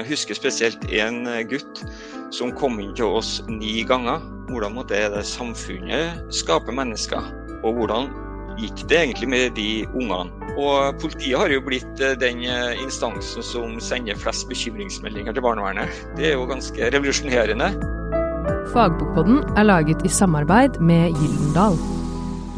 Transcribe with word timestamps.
Jeg 0.00 0.14
husker 0.14 0.38
spesielt 0.38 0.84
en 0.96 1.26
gutt 1.50 1.82
som 2.32 2.54
kom 2.56 2.78
inn 2.80 2.94
til 2.96 3.18
oss 3.20 3.42
ni 3.52 3.82
ganger. 3.84 4.22
Hvordan 4.48 4.72
måtte 4.78 4.96
det 5.12 5.26
samfunnet 5.28 6.22
skape 6.32 6.72
mennesker? 6.72 7.20
Og 7.60 7.76
hvordan 7.76 8.08
gikk 8.56 8.86
det 8.88 8.96
egentlig 9.02 9.28
med 9.28 9.52
de 9.58 9.68
ungene? 9.92 10.32
Og 10.56 10.96
Politiet 11.04 11.36
har 11.36 11.52
jo 11.52 11.60
blitt 11.68 12.00
eh, 12.00 12.16
den 12.16 12.40
eh, 12.48 12.80
instansen 12.80 13.44
som 13.44 13.76
sender 13.84 14.16
flest 14.16 14.48
bekymringsmeldinger 14.48 15.36
til 15.36 15.44
barnevernet. 15.44 15.92
Det 16.16 16.30
er 16.32 16.36
jo 16.38 16.48
ganske 16.48 16.90
revolusjonerende. 16.96 17.74
Fagbokpodden 18.72 19.44
er 19.60 19.68
laget 19.68 20.00
i 20.06 20.16
samarbeid 20.16 20.80
med 20.80 21.12
Gyldendal. 21.20 21.76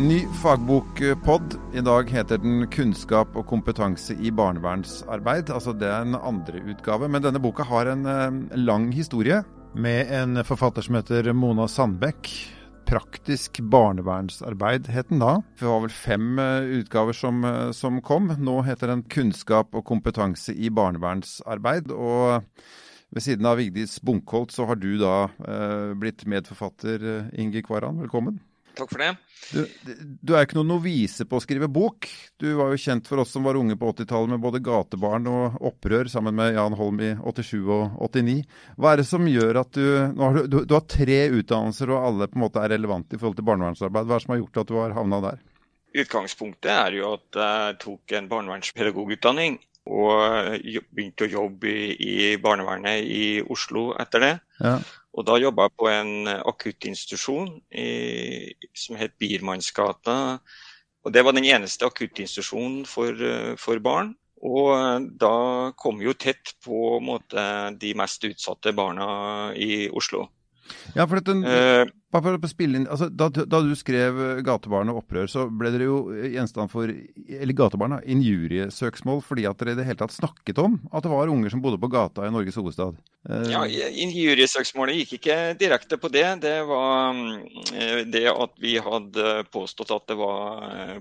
Ny 0.02 0.24
fagbokpod. 0.42 1.54
I 1.74 1.80
dag 1.80 2.08
heter 2.10 2.40
den 2.42 2.66
'Kunnskap 2.66 3.36
og 3.38 3.46
kompetanse 3.46 4.16
i 4.18 4.32
barnevernsarbeid'. 4.34 5.52
Altså 5.54 5.72
Det 5.78 5.86
er 5.86 6.02
en 6.02 6.16
andre 6.18 6.58
utgave, 6.58 7.08
men 7.08 7.22
denne 7.22 7.38
boka 7.38 7.62
har 7.62 7.86
en 7.86 8.06
eh, 8.06 8.58
lang 8.58 8.90
historie. 8.92 9.44
Med 9.74 10.10
en 10.10 10.42
forfatter 10.44 10.82
som 10.82 10.98
heter 10.98 11.32
Mona 11.32 11.68
Sandbekk. 11.68 12.32
Praktisk 12.84 13.60
barnevernsarbeid 13.62 14.90
het 14.90 15.08
den 15.08 15.20
da. 15.20 15.38
Det 15.60 15.68
var 15.70 15.80
vel 15.86 15.94
fem 15.94 16.38
eh, 16.38 16.82
utgaver 16.82 17.12
som, 17.12 17.44
eh, 17.44 17.70
som 17.70 18.00
kom. 18.00 18.26
Nå 18.26 18.62
heter 18.66 18.88
den 18.88 19.04
'Kunnskap 19.04 19.72
og 19.72 19.84
kompetanse 19.84 20.50
i 20.52 20.68
barnevernsarbeid'. 20.68 21.92
og 21.92 22.42
ved 23.12 23.22
siden 23.22 23.46
av 23.46 23.56
Vigdis 23.56 24.00
Bunkholt 24.00 24.50
så 24.50 24.66
har 24.66 24.74
du 24.74 24.98
da 24.98 25.28
eh, 25.46 25.94
blitt 25.94 26.26
medforfatter, 26.26 27.30
Inge 27.38 27.62
Kvaran. 27.62 28.00
Velkommen. 28.00 28.40
Takk 28.76 28.88
for 28.88 29.02
det. 29.02 29.10
Du, 29.52 29.66
du, 30.22 30.32
er 30.32 30.46
ikke 30.46 30.56
noen 30.56 30.70
novise 30.72 31.26
på 31.28 31.36
å 31.36 31.42
skrive 31.42 31.68
bok. 31.72 32.06
Du 32.40 32.46
var 32.56 32.72
jo 32.72 32.80
kjent 32.80 33.08
for 33.10 33.20
oss 33.20 33.34
som 33.34 33.44
var 33.44 33.58
unge 33.58 33.76
på 33.76 33.90
80-tallet 33.92 34.32
med 34.32 34.42
både 34.44 34.62
gatebarn 34.64 35.26
og 35.28 35.58
opprør 35.68 36.08
sammen 36.10 36.36
med 36.38 36.54
Jan 36.56 36.76
Holm 36.78 37.02
i 37.04 37.10
87 37.18 37.58
og 37.60 37.98
89. 38.08 38.38
Hva 38.78 38.92
er 38.92 39.02
det 39.02 39.08
som 39.08 39.28
gjør 39.28 39.60
at 39.64 39.74
du 39.76 39.88
har 40.22 40.38
du, 40.40 40.60
du, 40.62 40.76
har 40.76 40.86
tre 40.88 41.18
utdannelser 41.40 41.92
og 41.92 42.06
alle 42.06 42.30
på 42.30 42.38
en 42.38 42.46
måte 42.46 42.62
er 42.62 42.72
relevante 42.76 43.18
i 43.18 43.20
forhold 43.20 43.40
til 43.40 43.48
barnevernsarbeid. 43.50 44.08
Hva 44.08 44.16
er 44.16 44.22
det 44.22 44.26
som 44.26 44.36
har 44.36 44.42
gjort 44.44 44.62
at 44.62 44.72
du 44.72 44.78
har 44.78 44.96
havna 44.96 45.20
der? 45.26 45.44
Utgangspunktet 46.02 46.72
er 46.72 46.96
jo 46.96 47.12
at 47.18 47.42
jeg 47.42 47.76
tok 47.82 48.16
en 48.16 48.32
barnevernspedagogutdanning 48.32 49.60
og 49.92 50.62
begynte 50.94 51.26
å 51.26 51.32
jobbe 51.32 51.68
i, 51.68 51.86
i 51.98 52.16
barnevernet 52.40 53.02
i 53.02 53.24
Oslo 53.42 53.90
etter 54.00 54.22
det. 54.22 54.34
Ja. 54.62 54.76
Og 55.12 55.26
da 55.28 55.36
jobba 55.36 55.66
jeg 55.68 55.76
på 55.76 55.88
en 55.92 56.12
akuttinstitusjon 56.32 57.50
i, 57.76 57.88
som 58.72 58.96
het 58.96 59.18
Biermannsgata. 59.20 60.16
Og 61.04 61.12
det 61.12 61.24
var 61.26 61.36
den 61.36 61.48
eneste 61.48 61.88
akuttinstitusjonen 61.88 62.86
for, 62.88 63.18
for, 63.60 63.82
barn. 63.84 64.14
Og 64.42 65.10
da 65.20 65.34
kom 65.78 66.00
vi 66.00 66.08
jo 66.08 66.16
tett 66.16 66.54
på 66.64 66.98
måte, 67.04 67.44
de 67.78 67.92
mest 67.98 68.24
utsatte 68.26 68.72
barna 68.74 69.52
i 69.54 69.86
Oslo. 69.92 70.26
Ja, 70.96 71.06
for 71.08 71.20
den, 71.24 71.42
uh, 71.44 71.88
bare 72.12 72.24
for 72.24 72.36
å 72.36 72.50
spille 72.50 72.78
inn, 72.78 72.86
altså, 72.90 73.08
da, 73.08 73.28
da, 73.32 73.60
du 73.64 73.72
skrev 73.78 74.18
'Gatebarn 74.44 74.92
og 74.92 75.02
opprør', 75.02 75.30
så 75.30 75.46
ble 75.48 75.72
dere 75.74 75.88
jo 75.88 75.98
gjenstand 76.12 76.72
for 76.72 76.90
eller 76.92 77.56
gatebarn, 77.56 77.98
injuriesøksmål 78.14 79.22
fordi 79.26 79.46
at 79.48 79.60
dere 79.60 79.74
i 79.74 79.80
det 79.80 79.88
hele 79.88 80.00
tatt 80.02 80.14
snakket 80.14 80.60
om 80.62 80.78
at 80.92 81.04
det 81.04 81.12
var 81.12 81.32
unger 81.32 81.52
som 81.52 81.62
bodde 81.64 81.80
på 81.82 81.90
gata 81.92 82.26
i 82.28 82.32
Norges 82.34 82.58
hovedstad? 82.60 82.98
Uh, 83.28 83.46
ja, 83.50 83.64
Injuriesøksmålet 84.06 85.02
gikk 85.02 85.18
ikke 85.20 85.38
direkte 85.60 85.98
på 86.00 86.10
det. 86.12 86.26
Det 86.44 86.58
var 86.68 87.14
uh, 87.16 88.02
det 88.06 88.26
at 88.32 88.58
vi 88.62 88.78
hadde 88.82 89.38
påstått 89.52 89.94
at 89.94 90.10
det 90.10 90.18
var 90.20 91.00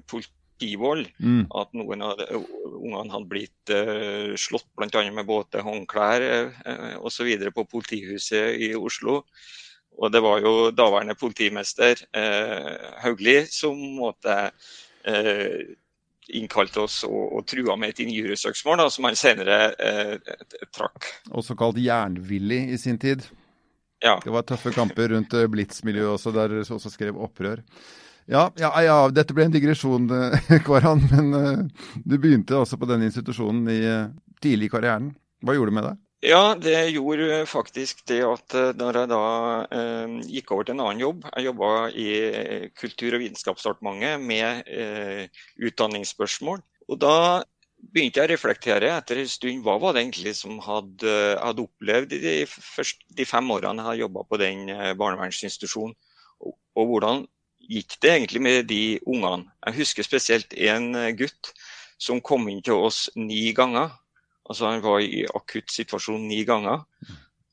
politivold. 0.61 1.07
Mm. 1.19 1.47
At 1.49 1.73
noen 1.73 2.01
av 2.05 2.21
ungene 2.31 3.11
hadde 3.11 3.29
blitt 3.29 3.73
uh, 3.73 4.35
slått 4.37 4.67
bl.a. 4.77 5.03
med 5.11 5.25
båte, 5.25 5.61
håndklær 5.65 6.21
uh, 6.67 6.95
osv. 7.01 7.31
på 7.53 7.65
politihuset 7.65 8.61
i 8.61 8.75
Oslo. 8.75 9.23
Og 10.01 10.11
det 10.11 10.21
var 10.23 10.39
jo 10.41 10.71
daværende 10.71 11.17
politimester 11.19 11.99
eh, 12.15 12.69
Hauglie 13.03 13.43
som 13.51 13.75
måtte 13.97 14.37
eh, 15.03 15.75
innkalte 16.31 16.85
oss 16.85 17.01
og, 17.03 17.35
og 17.37 17.45
trua 17.45 17.75
med 17.77 17.91
et 17.91 17.99
injuriesøksmål, 18.05 18.85
som 18.89 19.05
han 19.05 19.19
senere 19.19 19.59
eh, 19.75 20.15
trakk. 20.73 21.11
Også 21.35 21.57
kalt 21.59 21.77
jernvillig 21.83 22.63
i 22.71 22.79
sin 22.81 22.97
tid. 22.97 23.27
Ja. 24.01 24.15
Det 24.23 24.33
var 24.33 24.47
tøffe 24.47 24.71
kamper 24.73 25.11
rundt 25.13 25.35
eh, 25.37 25.49
Blitz-miljøet 25.51 26.15
også, 26.15 26.33
der 26.33 26.61
også 26.63 26.89
skrev 26.89 27.19
opprør. 27.21 27.61
Ja, 28.31 28.45
ja, 28.55 28.69
ja, 28.85 28.97
dette 29.11 29.35
ble 29.35 29.49
en 29.49 29.53
digresjon, 29.53 30.07
Kåran. 30.07 30.61
Kvaran. 30.67 31.01
Men 31.11 31.33
uh, 31.35 31.89
du 32.07 32.15
begynte 32.15 32.55
også 32.55 32.79
på 32.79 32.87
denne 32.87 33.09
institusjonen 33.09 33.67
i, 33.73 33.81
uh, 33.83 34.37
tidlig 34.43 34.69
i 34.69 34.73
karrieren. 34.77 35.11
Hva 35.43 35.57
gjorde 35.57 35.73
du 35.73 35.77
med 35.79 35.87
det? 35.89 35.97
Ja, 36.21 36.53
det 36.53 36.91
gjorde 36.93 37.45
faktisk 37.49 38.03
det 38.05 38.19
at 38.21 38.53
eh, 38.53 38.75
når 38.77 38.97
jeg 38.99 39.09
da 39.09 39.21
eh, 39.73 40.11
gikk 40.29 40.51
over 40.53 40.67
til 40.67 40.75
en 40.75 40.83
annen 40.83 41.01
jobb 41.01 41.23
Jeg 41.25 41.47
jobba 41.47 41.69
i 41.97 42.09
eh, 42.27 42.65
Kultur- 42.77 43.15
og 43.17 43.23
vitenskapsdepartementet 43.23 44.21
med 44.21 44.69
eh, 44.69 45.41
utdanningsspørsmål. 45.57 46.61
Og 46.93 46.99
da 47.01 47.41
begynte 47.81 48.21
jeg 48.21 48.29
å 48.29 48.33
reflektere 48.35 48.93
etter 48.93 49.23
en 49.23 49.31
stund 49.33 49.65
hva 49.65 49.79
var 49.81 49.97
det 49.97 50.03
egentlig 50.05 50.35
som 50.37 50.59
jeg 50.59 50.67
hadde 50.67 51.65
opplevd 51.65 52.13
de, 52.13 52.35
første, 52.45 53.01
de 53.17 53.25
fem 53.25 53.49
årene 53.57 53.81
jeg 53.81 53.89
hadde 53.89 54.03
jobba 54.03 54.25
på 54.29 54.41
den 54.43 54.69
eh, 54.69 54.93
barnevernsinstitusjonen. 55.01 55.97
Og, 56.45 56.53
og, 56.77 56.85
hvordan 56.85 57.25
gikk 57.71 57.97
det 58.03 58.13
egentlig 58.13 58.41
med 58.43 58.69
de 58.69 58.83
ungene? 59.05 59.47
Jeg 59.67 59.79
husker 59.79 60.07
spesielt 60.07 60.53
en 60.53 60.91
gutt 61.17 61.53
som 62.01 62.21
kom 62.23 62.49
inn 62.51 62.63
til 62.65 62.81
oss 62.89 63.05
ni 63.15 63.51
ganger 63.55 63.93
Altså 64.51 64.67
Han 64.67 64.83
var 64.83 64.99
i 64.99 65.23
akutt 65.31 65.71
situasjon 65.71 66.23
ni 66.27 66.41
ganger. 66.47 66.83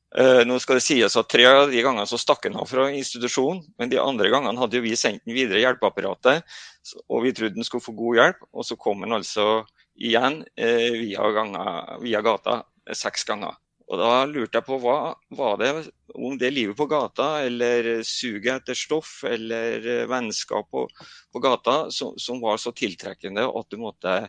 Uh, 0.09 0.41
nå 0.43 0.55
skal 0.59 0.79
det 0.79 0.83
sies 0.83 1.15
at 1.19 1.29
Tre 1.29 1.45
av 1.45 1.69
de 1.69 1.83
gangene 1.85 2.07
så 2.09 2.17
stakk 2.17 2.47
han 2.47 2.57
av 2.57 2.65
fra 2.67 2.87
institusjonen, 2.91 3.61
men 3.77 3.91
de 3.91 3.99
andre 4.01 4.31
gangene 4.33 4.57
hadde 4.57 4.79
jo 4.79 4.85
vi 4.87 4.95
sendt 4.97 5.21
han 5.23 5.35
videre 5.37 5.61
i 5.61 5.63
hjelpeapparatet, 5.67 6.57
og 7.05 7.27
vi 7.27 7.33
trodde 7.37 7.61
han 7.61 7.67
skulle 7.67 7.85
få 7.85 7.93
god 7.99 8.19
hjelp. 8.19 8.43
Og 8.51 8.65
så 8.65 8.77
kom 8.81 9.05
han 9.05 9.19
altså 9.19 9.47
igjen 9.95 10.41
uh, 10.43 10.91
via, 10.97 11.31
ganger, 11.37 11.95
via, 12.03 12.23
gata 12.25 12.59
uh, 12.65 12.95
seks 12.97 13.27
ganger. 13.29 13.55
Og 13.89 13.97
Da 13.97 14.25
lurte 14.29 14.59
jeg 14.59 14.67
på 14.67 14.77
hva 14.83 15.15
var 15.33 15.55
det, 15.57 15.69
om 16.13 16.37
det 16.37 16.51
livet 16.53 16.77
på 16.77 16.85
gata, 16.91 17.39
eller 17.41 18.03
suget 18.05 18.59
etter 18.59 18.77
stoff, 18.77 19.23
eller 19.25 20.05
vennskap 20.11 20.69
på, 20.69 20.85
på 21.33 21.41
gata, 21.41 21.79
som, 21.89 22.13
som, 22.21 22.37
var 22.43 22.61
så 22.61 22.73
tiltrekkende 22.77 23.47
at 23.49 23.73
du 23.73 23.79
måtte 23.81 24.19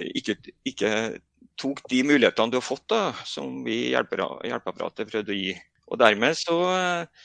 ikke, 0.00 0.38
ikke 0.64 0.90
tok 1.60 1.84
de 1.90 2.00
mulighetene 2.08 2.54
du 2.54 2.58
har 2.58 2.64
fått, 2.64 2.86
da, 2.88 3.02
som 3.28 3.60
vi 3.66 3.90
hjelpeapparatet 3.92 5.10
prøvde 5.10 5.34
å 5.34 5.38
gi. 5.38 5.54
Og 5.92 6.00
dermed 6.00 6.36
så 6.38 6.56
uh, 6.64 7.24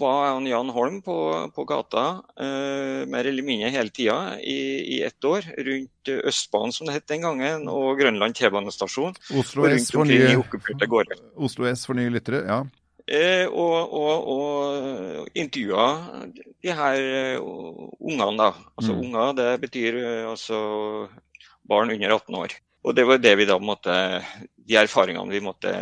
var 0.00 0.32
han 0.32 0.46
Jan 0.46 0.70
Holm 0.74 0.98
på, 1.02 1.16
på 1.54 1.64
gata 1.64 2.04
uh, 2.40 3.06
mer 3.06 3.28
eller 3.30 3.46
mindre 3.46 3.70
hele 3.70 3.92
tida 3.94 4.38
i, 4.40 4.58
i 4.96 5.02
ett 5.06 5.24
år. 5.24 5.46
Rundt 5.58 6.10
Østbanen, 6.18 6.74
som 6.74 6.88
det 6.88 6.96
het 6.96 7.06
den 7.12 7.22
gangen, 7.22 7.68
og 7.70 8.00
Grønland 8.00 8.34
T-banestasjon. 8.34 9.14
Oslo, 9.38 9.68
Oslo 11.36 11.70
S 11.70 11.86
for 11.86 11.98
nye 11.98 12.10
lyttere, 12.10 12.42
ja. 12.48 12.64
Uh, 13.08 13.46
og, 13.48 13.94
og, 13.96 14.26
og 14.34 15.38
intervjua 15.38 15.86
de 16.64 16.74
her 16.74 17.38
ungene, 17.38 18.34
da. 18.42 18.50
Altså 18.74 18.96
mm. 18.96 19.04
unger, 19.06 19.38
det 19.38 19.48
betyr 19.68 20.02
altså 20.32 20.58
barn 21.68 21.94
under 21.94 22.18
18 22.18 22.42
år. 22.42 22.58
Og 22.84 22.94
det 22.96 23.06
var 23.06 23.22
det 23.22 23.38
vi 23.38 23.46
da 23.48 23.56
måtte 23.60 23.94
De 24.68 24.76
erfaringene 24.78 25.34
vi 25.34 25.40
måtte 25.42 25.72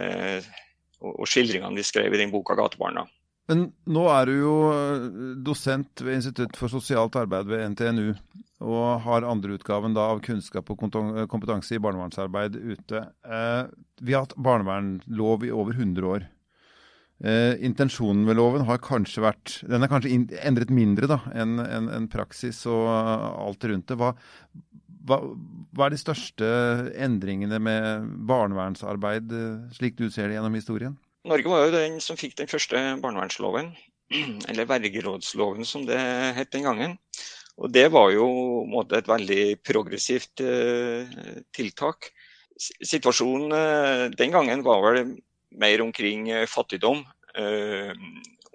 og 1.04 1.28
skildringene 1.28 1.76
vi 1.76 1.84
skrev 1.84 2.14
i 2.14 2.20
den 2.20 2.32
boka 2.32 2.54
'Gatebarna'. 2.56 3.06
Men 3.46 3.68
nå 3.86 4.04
er 4.10 4.26
du 4.26 4.34
jo 4.40 4.54
eh, 4.74 5.04
dosent 5.46 6.02
ved 6.02 6.18
Institutt 6.18 6.56
for 6.58 6.72
sosialt 6.72 7.16
arbeid 7.18 7.46
ved 7.50 7.62
NTNU, 7.74 8.08
og 8.66 8.86
har 9.04 9.26
andreutgaven 9.28 9.94
av 10.00 10.22
kunnskap 10.24 10.72
og 10.72 10.80
kompetanse 11.30 11.76
i 11.76 11.82
barnevernsarbeid 11.82 12.56
ute. 12.56 13.04
Eh, 13.22 13.62
vi 14.02 14.16
har 14.16 14.26
hatt 14.26 14.34
barnevernlov 14.40 15.46
i 15.46 15.52
over 15.54 15.76
100 15.78 16.10
år. 16.10 16.26
Eh, 17.24 17.54
intensjonen 17.64 18.26
med 18.26 18.36
loven 18.36 18.66
har 18.68 18.76
kanskje 18.84 19.22
vært 19.24 19.54
Den 19.64 19.80
er 19.80 19.88
kanskje 19.88 20.10
endret 20.44 20.68
mindre 20.68 21.16
enn 21.32 21.54
en, 21.64 21.86
en 21.88 22.08
praksis 22.12 22.58
og 22.68 22.90
alt 22.90 23.64
rundt 23.64 23.88
det. 23.88 23.96
Hva, 23.96 24.10
hva, 25.06 25.22
hva, 25.72 25.86
er 25.86 25.94
de 25.94 26.00
største 26.02 26.50
endringene 27.06 27.60
med 27.62 28.10
barnevernsarbeid, 28.28 29.32
eh, 29.32 29.76
slik 29.78 29.96
du 29.96 30.10
ser 30.10 30.28
det 30.28 30.36
gjennom 30.36 30.58
historien? 30.58 30.98
Norge 31.26 31.50
var 31.50 31.64
jo 31.66 31.74
den 31.74 31.96
som 32.02 32.18
fikk 32.18 32.36
den 32.38 32.50
første 32.50 32.80
barnevernsloven, 33.02 33.72
eller 34.50 34.68
vergerådsloven 34.70 35.66
som 35.66 35.86
det 35.88 35.98
het 36.36 36.52
den 36.54 36.66
gangen. 36.68 36.94
Og 37.56 37.72
det 37.72 37.88
var 37.92 38.10
jo 38.12 38.26
måte, 38.68 39.00
et 39.00 39.08
veldig 39.08 39.44
progressivt 39.64 40.42
eh, 40.44 41.16
tiltak. 41.56 42.10
Situasjonen 42.56 43.56
eh, 43.56 44.04
den 44.16 44.34
gangen 44.34 44.64
var 44.66 44.84
vel 44.84 45.16
mer 45.56 45.82
omkring 45.84 46.28
eh, 46.30 46.48
fattigdom 46.50 47.02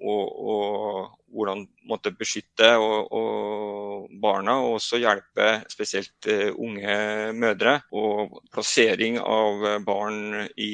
og, 0.01 0.21
og, 0.41 1.17
hvordan 1.31 1.59
måtte 1.85 2.09
beskytte 2.17 2.71
og, 2.81 3.11
og 3.13 4.07
barna, 4.23 4.55
og 4.65 4.79
også 4.79 4.97
hjelpe 4.97 5.51
spesielt 5.69 6.27
unge 6.55 6.95
mødre. 7.37 7.75
Og 7.93 8.39
plassering 8.49 9.19
av 9.21 9.83
barn 9.85 10.49
i, 10.57 10.71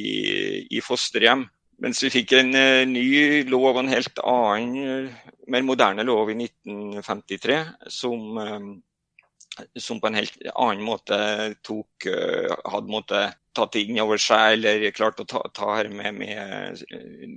i 0.72 0.82
fosterhjem. 0.84 1.44
Mens 1.84 2.02
vi 2.02 2.10
fikk 2.10 2.34
en 2.40 2.52
ny 2.90 3.44
lov, 3.52 3.78
en 3.78 3.92
helt 3.92 4.20
annen, 4.26 5.12
mer 5.48 5.66
moderne 5.66 6.06
lov 6.08 6.32
i 6.34 6.38
1953, 6.42 7.60
som 7.94 8.82
som 9.76 10.00
på 10.02 10.08
en 10.08 10.18
helt 10.18 10.38
annen 10.54 10.84
måte 10.86 11.18
tok, 11.66 12.06
hadde 12.06 12.94
måte 12.94 13.22
tatt 13.58 13.78
inn 13.80 13.98
over 14.04 14.22
seg 14.22 14.58
eller 14.58 14.86
klart 14.96 15.22
å 15.24 15.26
ta, 15.30 15.42
ta 15.54 15.72
her 15.80 15.90
med, 15.90 16.20
med, 16.20 16.84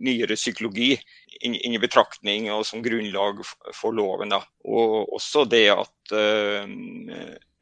nyere 0.04 0.36
psykologi 0.36 0.92
inn, 1.40 1.56
i 1.56 1.80
betraktning 1.80 2.50
og 2.52 2.66
som 2.68 2.84
grunnlag 2.84 3.40
for 3.76 3.96
loven. 3.96 4.34
Da. 4.34 4.42
Og 4.68 5.14
også 5.16 5.46
det 5.48 5.66
at 5.72 6.14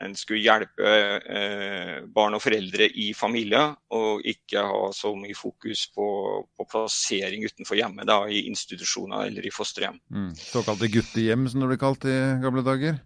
en 0.04 0.14
skulle 0.14 0.44
hjelpe 0.44 0.90
eh, 1.18 1.94
barn 2.14 2.36
og 2.36 2.42
foreldre 2.42 2.86
i 3.02 3.10
familier, 3.18 3.74
og 3.94 4.22
ikke 4.26 4.62
ha 4.62 4.90
så 4.94 5.10
mye 5.18 5.34
fokus 5.34 5.88
på, 5.94 6.06
på 6.54 6.66
plassering 6.70 7.46
utenfor 7.48 7.80
hjemmet, 7.80 8.06
da, 8.08 8.20
i 8.30 8.44
institusjoner 8.46 9.26
eller 9.26 9.46
i 9.46 9.54
fosterhjem. 9.54 9.98
Mm. 10.14 10.32
Såkalte 10.38 10.90
guttehjem, 10.92 11.48
som 11.50 11.64
det 11.64 11.72
ble 11.72 11.80
kalt 11.82 12.06
i 12.06 12.18
gamle 12.44 12.62
dager? 12.66 13.00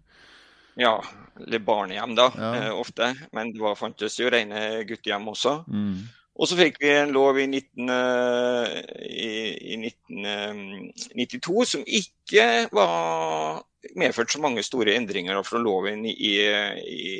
Ja, 0.81 0.99
eller 1.41 1.65
barnehjem 1.65 2.17
da, 2.17 2.29
ja. 2.37 2.53
eh, 2.57 2.73
ofte. 2.77 3.15
Men 3.33 3.55
det 3.55 3.65
var, 3.65 3.79
fantes 3.81 4.19
jo 4.21 4.29
rene 4.33 4.83
guttehjem 4.89 5.33
også. 5.33 5.63
Mm. 5.73 6.03
Og 6.33 6.49
så 6.49 6.57
fikk 6.57 6.79
vi 6.81 6.93
en 6.97 7.13
lov 7.13 7.37
i, 7.41 7.45
19, 7.45 7.91
uh, 7.93 8.69
i, 9.05 9.33
i 9.75 9.77
1992 9.85 11.53
uh, 11.53 11.67
som 11.69 11.83
ikke 11.85 12.47
var 12.73 13.61
medført 13.99 14.33
så 14.33 14.41
mange 14.43 14.65
store 14.67 14.95
endringer 14.97 15.41
fra 15.47 15.61
loven 15.63 16.05
i, 16.07 16.15
i, 16.15 17.13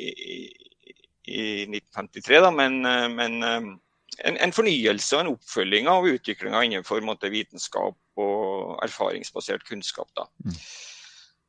i 1.27 1.45
1953, 1.67 2.41
da, 2.45 2.51
men, 2.55 2.79
uh, 2.87 3.07
men 3.11 3.39
en, 3.43 4.37
en, 4.37 4.55
fornyelse 4.55 5.17
og 5.17 5.23
en 5.23 5.33
oppfølging 5.33 5.89
av 5.91 6.07
utviklinga 6.09 6.63
innenfor 6.67 7.03
måte, 7.05 7.31
vitenskap 7.33 7.97
og 8.21 8.75
erfaringsbasert 8.85 9.65
kunnskap. 9.67 10.11
Da. 10.17 10.27
Mm. 10.45 10.59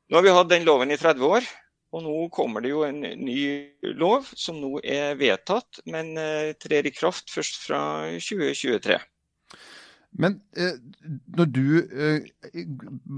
Nå 0.08 0.18
har 0.18 0.26
vi 0.26 0.34
hatt 0.36 0.50
den 0.52 0.66
loven 0.68 0.92
i 0.94 1.00
30 1.00 1.36
år. 1.38 1.54
Og 1.94 2.02
nå 2.02 2.14
kommer 2.34 2.64
det 2.64 2.72
jo 2.72 2.82
en 2.82 3.04
ny 3.04 3.38
lov 3.94 4.26
som 4.34 4.56
nå 4.58 4.80
er 4.82 5.14
vedtatt, 5.18 5.78
men 5.86 6.16
eh, 6.18 6.50
trer 6.58 6.88
i 6.88 6.92
kraft 6.94 7.30
først 7.30 7.60
fra 7.62 7.80
2023. 8.18 8.98
Men 10.20 10.38
eh, 10.56 10.76
når 11.34 11.50
du 11.50 11.66
eh, 11.82 12.28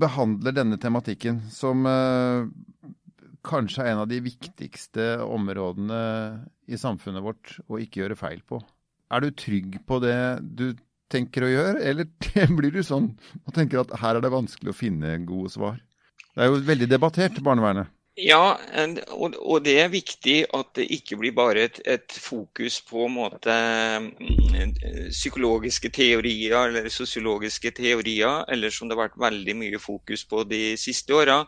behandler 0.00 0.54
denne 0.56 0.78
tematikken 0.80 1.42
som 1.52 1.84
eh, 1.88 2.48
kanskje 3.46 3.84
er 3.84 3.92
en 3.92 4.02
av 4.06 4.08
de 4.10 4.22
viktigste 4.24 5.10
områdene 5.22 6.00
i 6.66 6.80
samfunnet 6.80 7.24
vårt 7.24 7.58
å 7.68 7.80
ikke 7.82 8.02
gjøre 8.02 8.18
feil 8.18 8.40
på, 8.48 8.62
er 9.12 9.22
du 9.22 9.30
trygg 9.38 9.80
på 9.86 10.00
det 10.02 10.16
du 10.42 10.70
tenker 11.12 11.46
å 11.46 11.52
gjøre, 11.52 11.82
eller 11.84 12.08
blir 12.58 12.74
du 12.74 12.82
sånn 12.82 13.12
og 13.44 13.52
tenker 13.54 13.84
at 13.84 13.92
her 14.00 14.16
er 14.16 14.24
det 14.24 14.32
vanskelig 14.34 14.72
å 14.72 14.80
finne 14.80 15.18
gode 15.28 15.52
svar? 15.54 15.78
Det 16.36 16.44
er 16.44 16.50
jo 16.50 16.64
veldig 16.66 16.88
debattert, 16.90 17.38
barnevernet. 17.44 17.92
Ja, 18.16 18.56
og, 19.12 19.58
det 19.60 19.74
er 19.76 19.90
viktig 19.92 20.36
at 20.56 20.70
det 20.78 20.86
ikke 20.94 21.18
blir 21.20 21.34
bare 21.36 21.66
et, 21.68 21.82
et 21.84 22.14
fokus 22.16 22.78
på 22.88 23.10
måte, 23.12 23.52
mm, 24.00 24.72
psykologiske 25.12 25.90
teorier 25.92 26.70
eller 26.70 26.88
sosiologiske 26.88 27.74
teorier, 27.76 28.46
eller 28.48 28.72
som 28.72 28.88
det 28.88 28.96
har 28.96 29.02
vært 29.10 29.20
veldig 29.20 29.56
mye 29.60 29.80
fokus 29.82 30.24
på 30.24 30.46
de 30.48 30.62
siste 30.80 31.12
åra. 31.12 31.42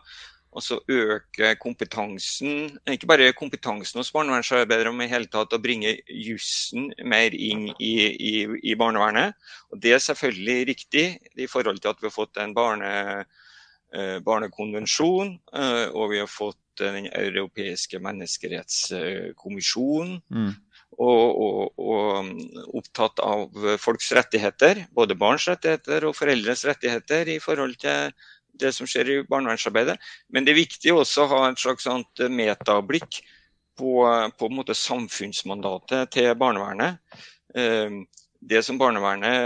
Altså 0.53 0.77
øke 0.93 1.55
kompetansen, 1.61 2.77
ikke 2.85 3.09
bare 3.09 3.33
kompetansen 3.33 4.03
hos 4.03 4.13
barnevernsarbeidere, 4.13 4.93
men 4.93 5.09
i 5.09 5.11
hele 5.15 5.29
tatt 5.29 5.57
å 5.57 5.61
bringe 5.61 5.95
jussen 6.05 6.91
mer 7.01 7.33
inn 7.33 7.71
i, 7.81 7.93
i, 8.13 8.33
i 8.61 8.77
barnevernet. 8.77 9.33
Og 9.73 9.81
Det 9.81 9.97
er 9.97 10.05
selvfølgelig 10.05 10.69
riktig 10.69 11.05
i 11.33 11.49
forhold 11.49 11.81
til 11.81 11.95
at 11.95 12.01
vi 12.01 12.11
har 12.11 12.17
fått 12.21 12.37
en 12.37 12.53
barne 12.53 12.93
barnekonvensjon, 14.21 15.39
eh, 15.53 15.87
og 15.89 16.09
vi 16.13 16.19
har 16.21 16.27
fått 16.29 16.81
eh, 16.81 16.93
Den 16.93 17.07
europeiske 17.11 17.99
menneskerettskommisjonen. 17.99 20.21
Mm. 20.31 20.53
Og, 20.99 21.39
og, 21.39 21.73
og, 21.79 22.25
mm, 22.25 22.39
opptatt 22.75 23.19
av 23.23 23.49
folks 23.79 24.11
rettigheter, 24.15 24.85
både 24.95 25.15
barns 25.15 25.47
rettigheter 25.47 26.05
og 26.07 26.15
foreldres 26.17 26.65
rettigheter 26.67 27.27
i 27.35 27.39
forhold 27.43 27.75
til 27.79 28.11
det 28.59 28.73
som 28.75 28.87
skjer 28.89 29.09
i 29.11 29.23
barnevernsarbeidet. 29.27 29.97
Men 30.33 30.45
det 30.45 30.51
er 30.53 30.63
viktig 30.63 30.91
også 30.95 31.21
å 31.23 31.31
ha 31.33 31.39
et 31.49 31.59
slags 31.61 31.85
metablikk 32.31 33.11
på, 33.79 33.91
på 34.39 34.73
samfunnsmandatet 34.75 36.01
til 36.15 36.35
barnevernet. 36.35 36.93
Det 38.39 38.63
som 38.65 38.77
barnevernet 38.81 39.43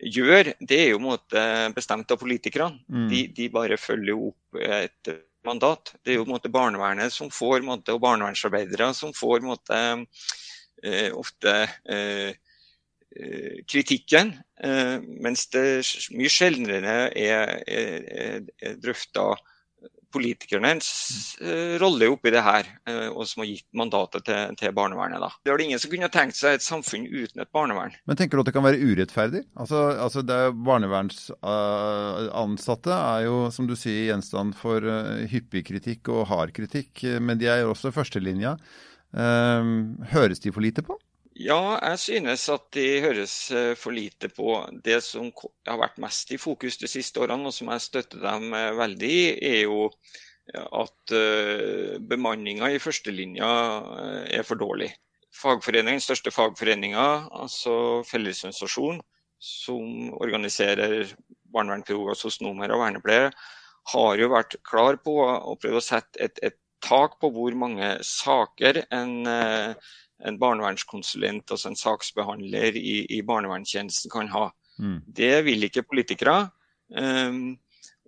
gjør, 0.00 0.52
det 0.60 0.78
er 0.84 0.92
jo 0.94 1.00
måte, 1.02 1.42
bestemt 1.76 2.10
av 2.12 2.20
politikerne. 2.20 2.80
Mm. 2.88 3.08
De, 3.10 3.24
de, 3.36 3.48
bare 3.52 3.78
følger 3.80 4.28
opp 4.30 4.60
et 4.60 5.12
mandat. 5.46 5.94
Det 6.04 6.14
er 6.14 6.20
jo 6.20 6.28
måte, 6.28 6.52
barnevernet 6.52 7.12
som 7.14 7.30
får, 7.32 7.64
måte, 7.66 7.94
og 7.94 8.02
barnevernsarbeidere 8.04 8.92
som 8.96 9.14
får 9.16 9.44
måte, 9.44 9.80
eh, 10.84 11.10
ofte 11.16 11.56
eh, 11.88 12.30
eh 13.10 13.56
kritikken, 13.66 14.28
mens 15.24 15.48
det 15.50 15.82
mye 16.14 16.30
sjeldnere 16.30 17.08
er, 17.18 17.56
er, 17.66 18.44
er 18.62 18.76
drøfta 18.78 19.24
politikernes 20.12 20.88
uh, 21.42 21.78
rolle 21.82 22.08
oppi 22.12 22.30
det 22.34 22.42
her, 22.44 22.64
uh, 22.88 23.08
og 23.10 23.28
som 23.28 23.40
har 23.42 23.48
gitt 23.50 23.66
mandatet 23.76 24.22
til, 24.26 24.40
til 24.60 24.70
barnevernet. 24.76 25.20
Da. 25.22 25.30
Det 25.44 25.50
er 25.52 25.56
det 25.60 25.66
ingen 25.68 25.82
som 25.82 25.92
kunne 25.92 26.14
tenkt 26.14 26.36
seg 26.38 26.50
et 26.56 26.66
samfunn 26.66 27.04
uten 27.08 27.38
et 27.42 27.54
barnevern. 27.54 27.92
Men 28.10 28.16
tenker 28.18 28.34
du 28.36 28.40
at 28.44 28.48
det 28.50 28.56
kan 28.56 28.66
være 28.66 28.82
urettferdig? 28.82 29.42
Altså, 29.60 29.78
altså 30.06 30.20
Barnevernsansatte 30.70 32.92
uh, 32.94 33.00
er 33.16 33.20
jo, 33.26 33.36
som 33.54 33.64
du 33.70 33.76
sier, 33.78 34.08
gjenstand 34.10 34.50
for 34.58 34.78
hyppig 35.30 35.62
kritikk 35.68 36.02
og 36.12 36.20
hard 36.30 36.50
kritikk, 36.56 36.92
men 37.22 37.34
de 37.40 37.46
er 37.50 37.58
jo 37.64 37.70
også 37.74 37.88
førstelinja. 37.94 38.52
høres 40.12 40.40
de 40.40 40.52
for 40.54 40.62
lite 40.62 40.82
på? 40.86 40.94
Ja, 41.40 41.78
jeg 41.80 41.98
synes 42.02 42.42
at 42.52 42.66
de 42.76 43.00
høres 43.00 43.34
eh, 43.56 43.72
for 43.78 43.96
lite 43.96 44.28
på. 44.28 44.58
Det 44.84 44.98
som 45.04 45.30
har 45.68 45.78
vært 45.80 46.00
mest 46.02 46.32
i 46.34 46.38
fokus 46.40 46.76
de 46.82 46.88
siste 46.90 47.22
årene, 47.22 47.48
og 47.48 47.54
som 47.56 47.70
jeg 47.72 47.84
støtter 47.86 48.20
dem 48.20 48.52
eh, 48.56 48.72
veldig 48.76 49.08
i, 49.08 49.22
er 49.48 49.60
jo 49.62 49.86
at 50.52 51.14
eh, 51.16 51.94
bemanninga 52.10 52.68
i 52.74 52.80
førstelinja 52.82 53.48
er 54.36 54.44
for 54.44 54.60
dårlig. 54.60 54.90
Fagforeningen, 55.40 56.02
største 56.04 56.32
fagforeninga, 56.34 57.06
altså 57.40 58.02
Fellesorganisasjonen, 58.10 59.00
som 59.40 60.10
organiserer 60.20 61.14
barnevernspedagoger, 61.54 62.18
sosionomer 62.20 62.74
og 62.74 62.82
vernepleiere, 62.82 63.32
har 63.94 64.20
jo 64.20 64.28
vært 64.34 64.58
klar 64.68 65.00
på 65.00 65.16
å 65.24 65.56
prøve 65.62 65.80
å 65.80 65.86
sette 65.86 66.20
et, 66.20 66.42
et 66.44 66.58
tak 66.84 67.16
på 67.22 67.32
hvor 67.32 67.56
mange 67.56 67.94
saker 68.04 68.82
en 68.92 69.16
en 70.26 70.38
barnevernskonsulent, 70.40 71.50
altså 71.50 71.70
en 71.70 71.78
saksbehandler 71.78 72.76
i, 72.76 73.04
i 73.08 73.20
barnevernstjenesten 73.26 74.12
kan 74.12 74.30
ha. 74.32 74.48
Mm. 74.80 75.00
Det 75.06 75.34
vil 75.46 75.68
ikke 75.68 75.86
politikere. 75.88 76.50
Um, 76.90 77.58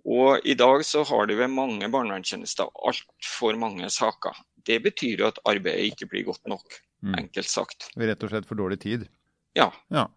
og 0.03 0.43
i 0.47 0.55
dag 0.59 0.83
så 0.85 1.03
har 1.07 1.29
de 1.29 1.37
ved 1.39 1.51
mange 1.53 1.87
barnevernstjenester 1.91 2.71
altfor 2.87 3.55
mange 3.59 3.89
saker. 3.93 4.35
Det 4.67 4.81
betyr 4.83 5.23
jo 5.23 5.29
at 5.29 5.39
arbeidet 5.47 5.93
ikke 5.93 6.09
blir 6.11 6.27
godt 6.27 6.43
nok, 6.47 6.79
mm. 7.03 7.15
enkelt 7.21 7.49
sagt. 7.49 7.89
Rett 7.99 8.23
og 8.23 8.33
slett 8.33 8.49
for 8.49 8.59
dårlig 8.59 8.81
tid? 8.83 9.07
Ja. 9.55 9.69
ja. 9.93 10.07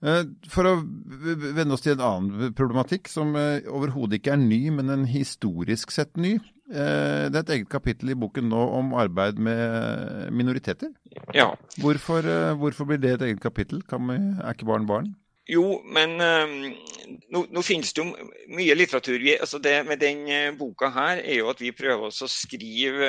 Eh, 0.00 0.22
for 0.48 0.64
å 0.64 0.78
vende 0.80 1.74
oss 1.76 1.84
til 1.84 1.98
en 1.98 2.06
annen 2.06 2.54
problematikk 2.56 3.10
som 3.12 3.34
eh, 3.36 3.66
overhodet 3.68 4.20
ikke 4.20 4.32
er 4.32 4.40
ny, 4.40 4.62
men 4.72 4.92
en 4.92 5.06
historisk 5.08 5.92
sett 5.92 6.16
ny. 6.20 6.38
Eh, 6.70 7.28
det 7.28 7.36
er 7.36 7.42
et 7.42 7.54
eget 7.58 7.72
kapittel 7.72 8.14
i 8.14 8.18
boken 8.18 8.48
nå 8.48 8.62
om 8.78 8.94
arbeid 8.96 9.40
med 9.42 10.30
minoriteter. 10.32 10.94
Ja. 11.36 11.50
Hvorfor, 11.82 12.24
hvorfor 12.60 12.88
blir 12.88 13.02
det 13.02 13.18
et 13.18 13.26
eget 13.28 13.42
kapittel? 13.44 13.84
Vi, 13.84 14.20
er 14.40 14.54
ikke 14.54 14.70
barn 14.70 14.88
barn? 14.88 15.12
Jo, 15.50 15.80
men 15.82 16.12
nå, 16.14 17.40
nå, 17.50 17.62
finnes 17.66 17.90
det 17.90 18.04
jo 18.04 18.28
mye 18.54 18.76
litteratur. 18.76 19.16
Vi, 19.18 19.32
altså 19.34 19.58
det 19.58 19.80
med 19.88 19.98
den 19.98 20.54
boka 20.60 20.92
her 20.94 21.18
er 21.18 21.40
jo 21.40 21.48
at 21.50 21.58
vi 21.58 21.72
prøver 21.74 22.06
å 22.06 22.28
skrive 22.30 23.08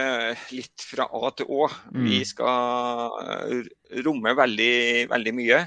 litt 0.50 0.82
fra 0.82 1.06
A 1.06 1.30
til 1.38 1.52
Å. 1.54 1.68
Mm. 1.94 2.08
Vi 2.08 2.24
skal 2.26 3.62
romme 4.08 4.34
veldig, 4.42 4.74
veldig 5.14 5.36
mye. 5.38 5.62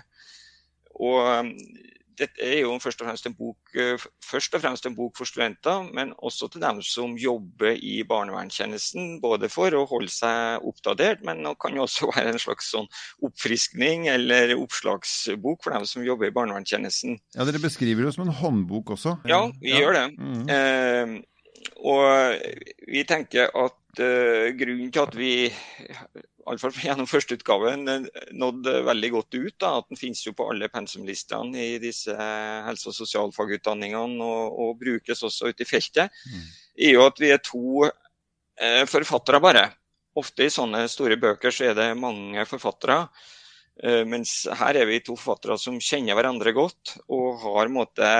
Og 1.02 1.20
um, 1.40 1.50
dette 2.14 2.42
er 2.46 2.60
jo 2.62 2.76
først 2.78 3.02
og 3.02 3.36
bok 3.38 3.74
uh, 3.74 4.04
først 4.22 4.54
og 4.54 4.62
fremst 4.62 4.86
en 4.86 4.96
bok 4.96 5.16
for 5.18 5.28
studenter, 5.28 5.82
men 5.94 6.12
også 6.18 6.48
til 6.52 6.62
dem 6.62 6.80
som 6.86 7.16
jobber 7.18 7.74
i 7.74 8.02
barnevernstjenesten. 8.08 9.18
Både 9.22 9.50
for 9.52 9.74
å 9.74 9.84
holde 9.90 10.12
seg 10.12 10.64
oppdatert, 10.66 11.24
men 11.26 11.42
det 11.46 11.56
kan 11.62 11.76
jo 11.76 11.86
også 11.88 12.10
være 12.14 12.34
en 12.34 12.42
slags 12.42 12.70
sånn 12.74 12.88
oppfriskning 13.26 14.08
eller 14.12 14.54
oppslagsbok 14.56 15.64
for 15.64 15.76
dem 15.76 15.86
som 15.90 16.06
jobber 16.06 16.30
i 16.30 16.36
barnevernstjenesten. 16.36 17.18
Ja, 17.36 17.46
Dere 17.48 17.62
beskriver 17.62 18.06
det 18.06 18.14
som 18.16 18.28
en 18.28 18.36
håndbok 18.42 18.94
også? 18.96 19.18
Ja, 19.30 19.46
vi 19.60 19.74
ja. 19.74 19.82
gjør 19.82 19.98
det. 19.98 20.06
Mm. 20.18 20.44
Eh, 20.54 21.22
og 21.84 22.38
vi 22.90 23.02
tenker 23.08 23.50
at 23.50 24.00
eh, 24.02 24.52
grunnen 24.58 24.92
til 24.92 25.02
at 25.02 25.18
vi 25.18 25.32
iallfall 26.46 26.74
gjennom 26.86 27.08
førsteutgaven 27.08 27.86
nådde 28.36 28.74
veldig 28.88 29.10
godt 29.16 29.38
ut, 29.38 29.56
da, 29.62 29.74
at 29.80 29.90
den 29.90 30.00
finnes 30.00 30.24
jo 30.26 30.34
på 30.36 30.48
alle 30.52 30.70
pensumlistene 30.72 31.68
i 31.74 31.78
disse 31.82 32.14
helse- 32.14 32.90
og 32.90 32.96
sosialfagutdanningene 32.98 34.24
og, 34.24 34.58
og, 34.64 34.74
brukes 34.80 35.24
også 35.26 35.52
ute 35.52 35.64
i 35.64 35.68
feltet, 35.68 36.12
mm. 36.28 36.50
er 36.88 36.98
jo 36.98 37.06
at 37.06 37.22
vi 37.22 37.32
er 37.34 37.42
to 37.44 37.86
eh, 37.86 38.84
forfattere 38.90 39.42
bare. 39.44 39.68
Ofte 40.14 40.46
i 40.46 40.52
sånne 40.52 40.84
store 40.90 41.18
bøker 41.18 41.54
så 41.54 41.70
er 41.70 41.78
det 41.78 41.88
mange 41.98 42.44
forfattere. 42.46 43.00
Eh, 43.82 44.04
mens 44.06 44.44
her 44.60 44.78
er 44.78 44.86
vi 44.86 45.00
to 45.02 45.16
forfattere 45.18 45.58
som 45.58 45.80
kjenner 45.82 46.14
hverandre 46.14 46.54
godt 46.54 46.98
og 47.08 47.40
har 47.42 47.72
måte, 47.72 48.12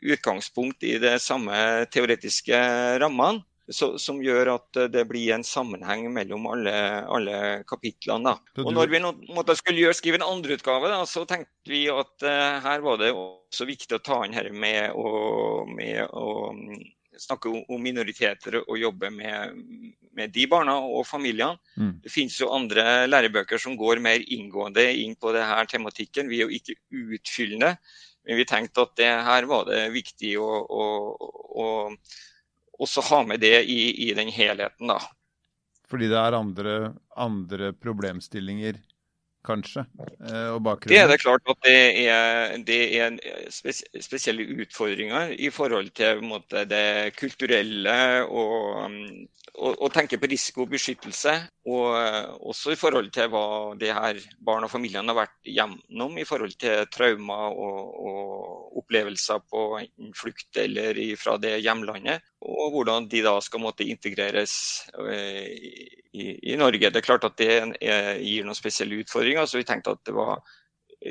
utgangspunkt 0.00 0.84
i 0.88 0.96
de 0.96 1.16
samme 1.20 1.54
teoretiske 1.92 2.58
rammene. 3.02 3.44
Så, 3.72 3.94
som 4.00 4.20
gjør 4.22 4.52
at 4.54 4.80
det 4.92 5.04
blir 5.08 5.32
en 5.34 5.44
sammenheng 5.46 6.06
mellom 6.12 6.46
alle, 6.52 6.74
alle 7.08 7.36
kapitlene. 7.68 8.32
Da. 8.32 8.62
Og 8.64 8.72
når 8.76 8.92
vi 8.92 9.00
nå, 9.02 9.12
måtte 9.32 9.56
skulle 9.58 9.82
gjøre, 9.82 9.96
skrive 9.96 10.20
en 10.20 10.26
andreutgave, 10.28 10.92
så 11.08 11.24
tenkte 11.28 11.72
vi 11.72 11.86
at 11.92 12.26
uh, 12.26 12.60
her 12.64 12.84
var 12.84 13.00
det 13.00 13.12
også 13.16 13.68
viktig 13.68 13.96
å 13.96 14.02
ta 14.04 14.22
inn 14.26 14.36
her 14.36 14.50
med 14.52 14.92
å, 14.98 15.64
med 15.68 16.04
å 16.12 16.52
mm, 16.56 16.82
snakke 17.22 17.50
om 17.52 17.82
minoriteter 17.82 18.60
og 18.62 18.78
jobbe 18.80 19.10
med, 19.14 19.58
med 20.16 20.32
de 20.34 20.46
barna 20.50 20.78
og 20.80 21.04
familiene. 21.08 21.58
Mm. 21.76 21.94
Det 22.04 22.12
finnes 22.12 22.38
jo 22.40 22.52
andre 22.54 23.06
lærebøker 23.08 23.60
som 23.60 23.76
går 23.78 24.02
mer 24.04 24.24
inngående 24.24 24.86
inn 25.04 25.16
på 25.20 25.34
denne 25.36 25.62
tematikken. 25.70 26.30
Vi 26.32 26.40
er 26.40 26.48
jo 26.48 26.60
ikke 26.60 26.78
utfyllende. 27.16 27.76
Men 28.22 28.38
vi 28.38 28.46
tenkte 28.46 28.84
at 28.86 28.92
det 29.00 29.10
her 29.26 29.48
var 29.50 29.66
det 29.66 29.88
viktig 29.94 30.36
å, 30.38 30.50
å, 30.62 30.84
å 31.58 31.66
også 32.78 33.04
ha 33.10 33.22
med 33.26 33.42
det 33.42 33.64
i, 33.64 34.08
i, 34.08 34.12
den 34.16 34.30
helheten, 34.32 34.90
da. 34.92 34.98
Fordi 35.90 36.08
det 36.08 36.18
er 36.18 36.38
andre, 36.38 36.76
andre 37.20 37.72
problemstillinger 37.76 38.78
kanskje? 39.46 39.84
Og 40.54 40.60
bakgrunnen? 40.64 40.94
Det 40.94 41.00
er 41.02 41.10
det 41.10 41.20
klart 41.22 41.48
at 41.50 41.60
det 41.66 41.76
er, 42.06 42.56
det 42.66 42.80
er 42.98 43.16
spesielle 44.02 44.46
utfordringer 44.62 45.34
i 45.36 45.50
forhold 45.54 45.92
til 45.98 46.22
måte, 46.26 46.64
det 46.68 47.14
kulturelle 47.18 47.96
og, 48.24 48.82
og, 49.54 49.72
og, 49.74 49.88
tenke 49.94 50.18
på 50.20 50.30
risiko 50.30 50.64
og 50.64 50.74
beskyttelse. 50.74 51.34
Og 51.70 51.94
også 52.52 52.74
i 52.74 52.78
forhold 52.80 53.12
til 53.14 53.30
hva 53.32 53.44
de 53.78 53.92
her 53.94 54.20
barn 54.42 54.66
og 54.66 54.72
familiene 54.72 55.12
har 55.12 55.20
vært 55.24 55.36
gjennom 55.46 56.18
i 56.18 56.26
forhold 56.28 56.56
til 56.62 56.86
traumer 56.94 57.50
og, 57.52 57.80
og 58.02 58.78
opplevelser 58.82 59.42
på 59.50 59.66
enten 59.80 60.14
flukt 60.16 60.62
eller 60.62 60.98
fra 61.20 61.36
det 61.42 61.58
hjemlandet. 61.62 62.24
Og 62.42 62.74
hvordan 62.74 63.06
de 63.10 63.22
da 63.24 63.36
skal 63.44 63.62
måtte 63.62 63.86
integreres 63.86 64.54
eh, 65.06 66.01
i, 66.12 66.52
i, 66.52 66.56
Norge. 66.60 66.90
Det 66.90 67.00
er 67.00 67.06
klart 67.06 67.24
at 67.28 67.38
det 67.40 67.52
er, 67.80 68.18
gir 68.20 68.46
noen 68.46 68.58
spesielle 68.58 69.00
utfordringer, 69.02 69.48
så 69.48 69.60
vi 69.60 69.68
tenkte 69.68 69.96
at 69.96 70.04
det 70.08 70.16
var 70.16 70.42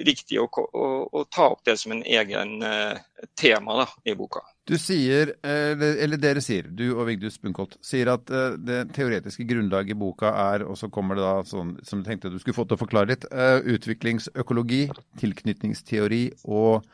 riktig 0.08 0.38
å, 0.40 0.46
å, 0.48 0.86
å 1.12 1.24
ta 1.28 1.50
opp 1.52 1.66
det 1.68 1.76
som 1.82 1.92
en 1.92 2.04
egen 2.08 2.62
uh, 2.64 2.96
tema 3.36 3.82
da, 3.82 3.88
i 4.08 4.16
boka. 4.16 4.40
Du 4.70 4.78
sier, 4.80 5.34
eller, 5.44 5.98
eller, 6.06 6.22
dere 6.22 6.44
sier, 6.44 6.70
du 6.72 6.94
og 6.94 7.10
Vigdus 7.10 7.36
Bunkholt, 7.44 7.76
sier 7.84 8.14
at 8.14 8.30
det 8.62 8.86
teoretiske 8.96 9.44
grunnlaget 9.50 9.96
i 9.96 10.00
boka 10.00 10.32
er, 10.32 10.64
og 10.64 10.78
så 10.80 10.88
kommer 10.94 11.20
det 11.20 11.26
da 11.26 11.34
sånn 11.50 11.74
som 11.84 12.00
du 12.00 12.08
tenkte 12.08 12.32
du 12.32 12.38
skulle 12.40 12.56
fått 12.56 12.72
til 12.72 12.80
å 12.80 12.84
forklare 12.86 13.12
litt, 13.12 13.28
utviklingsøkologi, 13.76 14.86
tilknytningsteori 15.20 16.24
og 16.48 16.88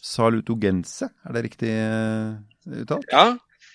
salutogense. 0.00 1.12
Er 1.28 1.36
det 1.36 1.44
riktig 1.46 1.76
uttalt? 2.80 3.06
Ja. 3.12 3.28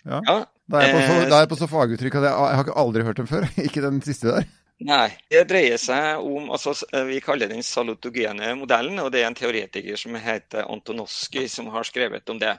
ja. 0.03 0.19
ja. 0.19 0.41
Da 0.71 0.81
er 0.81 0.89
jeg 0.89 0.95
på 0.95 1.01
så, 1.05 1.17
eh, 1.21 1.33
er 1.37 1.49
på 1.49 1.57
så 1.59 1.67
faguttrykk 1.69 2.15
at 2.19 2.27
jeg, 2.27 2.45
jeg 2.49 2.59
har 2.59 2.71
aldri 2.81 3.03
hørt 3.05 3.19
dem 3.21 3.29
før. 3.29 3.45
ikke 3.67 3.83
den 3.85 4.01
siste 4.05 4.31
der. 4.31 4.47
Nei. 4.85 5.07
Det 5.31 5.45
dreier 5.47 5.79
seg 5.79 6.25
om 6.25 6.49
altså, 6.51 6.73
Vi 7.07 7.21
kaller 7.23 7.51
den 7.51 7.63
salutogene 7.63 8.55
modellen, 8.59 8.99
og 8.99 9.13
det 9.13 9.21
er 9.21 9.29
en 9.29 9.37
teoretiker 9.37 9.99
som 9.99 10.17
heter 10.19 10.67
Antonoski 10.67 11.45
som 11.51 11.69
har 11.71 11.87
skrevet 11.87 12.33
om 12.33 12.41
det. 12.41 12.57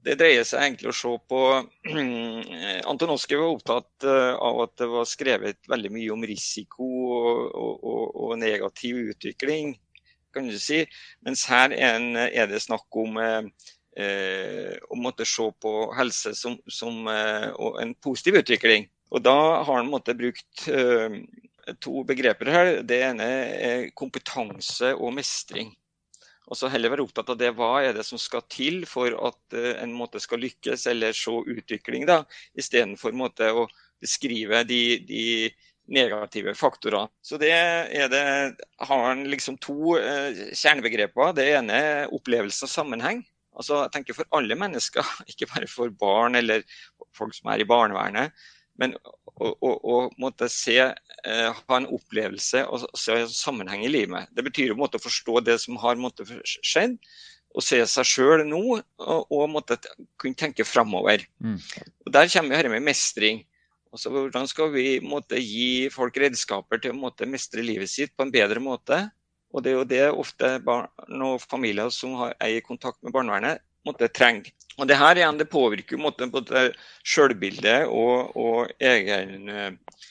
Det 0.00 0.14
dreier 0.20 0.46
seg 0.48 0.62
egentlig 0.62 0.92
å 0.92 0.96
se 0.96 1.10
på 1.28 1.40
Antonoski 2.92 3.40
var 3.40 3.56
opptatt 3.56 4.06
eh, 4.06 4.32
av 4.36 4.62
at 4.66 4.76
det 4.80 4.88
var 4.92 5.08
skrevet 5.08 5.68
veldig 5.68 5.90
mye 5.96 6.14
om 6.14 6.24
risiko 6.28 6.86
og, 7.16 7.42
og, 7.56 8.06
og 8.28 8.38
negativ 8.40 9.02
utvikling, 9.10 9.74
kan 10.32 10.48
du 10.48 10.56
si. 10.60 10.84
Mens 11.26 11.48
her 11.50 11.74
er, 11.74 11.98
en, 11.98 12.16
er 12.20 12.48
det 12.52 12.62
snakk 12.62 13.00
om 13.00 13.18
eh, 14.00 14.72
eh, 14.76 14.96
måtte 14.96 15.26
se 15.28 15.46
på 15.62 15.74
helse 15.96 16.34
som, 16.36 16.56
som 16.70 17.06
eh, 17.08 17.50
en 17.82 17.94
positiv 18.02 18.40
utvikling. 18.42 18.88
Og 19.10 19.22
Da 19.26 19.36
har 19.64 19.76
han 19.76 19.90
måtte, 19.90 20.14
brukt 20.14 20.68
eh, 20.68 21.20
to 21.82 22.04
begreper 22.06 22.50
her. 22.50 22.72
Det 22.86 23.02
ene 23.10 23.28
er 23.56 23.86
kompetanse 23.98 24.94
og 24.96 25.14
mestring. 25.18 25.74
Og 26.50 26.58
så 26.58 26.70
heller 26.70 26.90
være 26.90 27.04
opptatt 27.06 27.30
av 27.30 27.38
det. 27.38 27.52
Hva 27.54 27.72
er 27.84 27.94
det 27.94 28.04
som 28.06 28.18
skal 28.18 28.42
til 28.50 28.82
for 28.90 29.14
at 29.28 29.58
en 29.84 29.92
måte 29.94 30.18
skal 30.22 30.42
lykkes 30.42 30.88
eller 30.90 31.14
se 31.14 31.30
utvikling, 31.30 32.08
da, 32.10 32.24
istedenfor 32.58 33.14
å 33.14 33.68
beskrive 34.00 34.64
de, 34.66 34.82
de, 35.06 35.26
negative 35.90 36.54
faktorene. 36.54 37.10
Så 37.22 37.38
det, 37.40 37.50
det 38.12 38.22
har 38.78 39.04
han 39.08 39.24
liksom 39.30 39.58
to 39.58 39.96
eh, 39.98 40.54
kjernebegreper. 40.54 41.34
Det 41.34 41.48
ene 41.56 41.78
er 41.82 42.14
opplevelse 42.14 42.68
og 42.68 42.70
sammenheng. 42.70 43.24
Altså, 43.56 43.82
jeg 43.84 43.92
tenker 43.94 44.16
For 44.16 44.36
alle 44.36 44.56
mennesker, 44.58 45.06
ikke 45.30 45.50
bare 45.50 45.68
for 45.70 45.92
barn 45.92 46.38
eller 46.38 46.64
folk 47.16 47.34
som 47.36 47.52
er 47.52 47.62
i 47.62 47.68
barnevernet. 47.68 48.36
Men 48.80 48.94
å, 48.96 49.50
å, 49.50 49.70
å 49.70 49.96
måtte 50.22 50.48
se, 50.52 50.78
eh, 50.80 51.58
ha 51.66 51.76
en 51.76 51.88
opplevelse 51.92 52.62
og 52.70 52.86
se 52.96 53.18
en 53.18 53.28
sammenheng 53.32 53.84
i 53.84 53.92
livet. 53.92 54.30
Det 54.32 54.44
betyr 54.46 54.72
å 54.72 54.78
måtte 54.78 55.02
forstå 55.02 55.42
det 55.44 55.58
som 55.60 55.76
har 55.82 56.00
måtte, 56.00 56.24
skjedd, 56.46 56.96
og 57.50 57.66
se 57.66 57.80
seg 57.92 58.06
sjøl 58.06 58.44
nå, 58.46 58.62
og, 58.78 59.20
og 59.34 59.46
måtte 59.52 59.76
kunne 60.20 60.38
tenke 60.38 60.64
framover. 60.64 61.26
Mm. 61.42 61.58
Og 62.06 62.12
Der 62.14 62.30
kommer 62.32 62.56
dette 62.56 62.72
med 62.72 62.86
mestring. 62.86 63.42
Altså, 63.90 64.12
hvordan 64.14 64.46
skal 64.46 64.70
vi 64.72 64.86
måtte, 65.02 65.40
gi 65.42 65.90
folk 65.92 66.16
redskaper 66.22 66.80
til 66.80 66.94
å 66.94 67.00
måtte, 67.00 67.28
mestre 67.28 67.64
livet 67.66 67.90
sitt 67.90 68.14
på 68.14 68.26
en 68.26 68.32
bedre 68.32 68.62
måte? 68.62 69.02
Og 69.50 69.64
det 69.64 69.72
er 69.72 69.78
jo 69.78 69.88
det 69.88 70.04
ofte 70.10 70.52
barn 70.62 71.24
og 71.26 71.42
familier 71.42 71.90
som 71.94 72.14
har, 72.20 72.34
er 72.38 72.58
i 72.58 72.64
kontakt 72.64 73.00
med 73.02 73.14
barnevernet, 73.14 73.62
måtte 73.86 74.10
trenge. 74.12 74.52
Og 74.78 74.88
det 74.88 74.98
her 75.00 75.18
igjen, 75.18 75.38
det 75.40 75.50
påvirker 75.50 76.00
måtte, 76.00 76.28
både 76.30 76.70
selvbildet 77.04 77.88
og, 77.88 78.36
og 78.38 78.70
egen, 78.80 79.50
uh, 79.50 80.02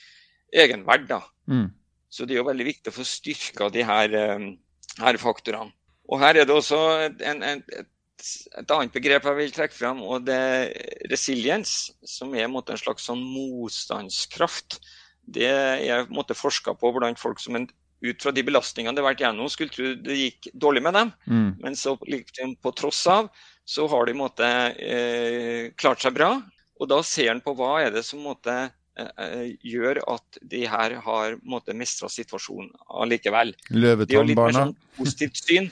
egenverd. 0.54 1.08
Da. 1.10 1.22
Mm. 1.50 1.70
Så 2.10 2.26
det 2.26 2.36
er 2.36 2.42
jo 2.42 2.50
veldig 2.50 2.68
viktig 2.68 2.92
å 2.92 2.98
få 3.00 3.06
styrka 3.08 3.70
de 3.74 3.86
her, 3.86 4.18
um, 4.36 4.52
her 5.00 5.22
faktorene. 5.22 5.74
Og 6.10 6.22
her 6.24 6.42
er 6.42 6.48
det 6.50 6.56
også 6.56 6.80
en, 7.06 7.44
en, 7.46 7.60
et, 7.78 7.90
et, 8.58 8.72
annet 8.74 8.94
begrep 8.94 9.28
jeg 9.30 9.38
vil 9.38 9.52
trekke 9.54 9.78
fram, 9.78 10.02
og 10.02 10.26
det 10.26 10.36
er 10.36 10.72
resiliens, 11.12 11.92
som 12.02 12.34
er 12.34 12.48
en, 12.48 12.58
en 12.58 12.82
slags 12.82 13.06
sånn 13.06 13.22
motstandskraft. 13.22 14.80
Det 15.30 15.46
er 15.46 16.10
forska 16.34 16.74
på 16.74 16.92
blant 16.96 17.22
folk 17.22 17.42
som 17.42 17.60
en 17.60 17.70
ut 18.02 18.24
fra 18.24 18.32
de 18.36 18.44
belastningene 18.48 18.96
det 18.96 19.04
har 19.04 19.10
vært 19.12 19.24
gjennom, 19.26 19.52
skulle 19.52 19.74
tro 19.74 19.94
det 20.00 20.18
gikk 20.18 20.50
dårlig 20.54 20.84
med 20.86 20.96
dem. 20.96 21.14
Mm. 21.28 21.50
Men 21.64 21.78
så 21.80 21.96
liksom, 22.08 22.56
på 22.64 22.74
tross 22.78 23.02
av 23.12 23.30
så 23.70 23.86
har 23.92 24.08
de 24.08 24.18
måtte, 24.18 24.50
eh, 24.82 25.72
klart 25.78 26.02
seg 26.02 26.16
bra. 26.16 26.34
Og 26.80 26.90
da 26.90 27.02
ser 27.04 27.34
en 27.34 27.44
på 27.44 27.54
hva 27.58 27.76
er 27.84 27.92
det 27.94 28.06
som 28.08 28.24
måtte, 28.24 28.56
eh, 28.98 29.12
eh 29.18 29.52
gjør 29.62 30.02
at 30.16 30.40
de 30.42 30.66
her 30.66 30.96
har 31.06 31.38
mestra 31.74 32.10
situasjonen 32.10 32.72
allikevel. 32.90 33.54
Løvetannbarna. 33.70 34.70
Sånn 34.72 34.76
positivt 34.98 35.44
syn. 35.44 35.72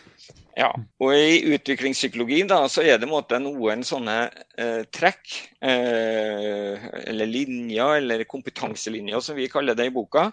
Ja. 0.58 0.72
Og 1.00 1.14
i 1.14 1.54
utviklingspsykologien 1.54 2.48
da, 2.50 2.64
så 2.70 2.82
er 2.82 2.98
det 2.98 3.10
måtte, 3.10 3.38
noen 3.40 3.84
sånne 3.86 4.16
eh, 4.58 4.84
trekk, 4.90 5.36
eh, 5.62 6.88
eller 7.12 7.30
linjer, 7.30 8.00
eller 8.02 8.24
kompetanselinjer 8.26 9.22
som 9.22 9.38
vi 9.38 9.50
kaller 9.54 9.78
det 9.78 9.92
i 9.92 9.94
boka, 9.94 10.32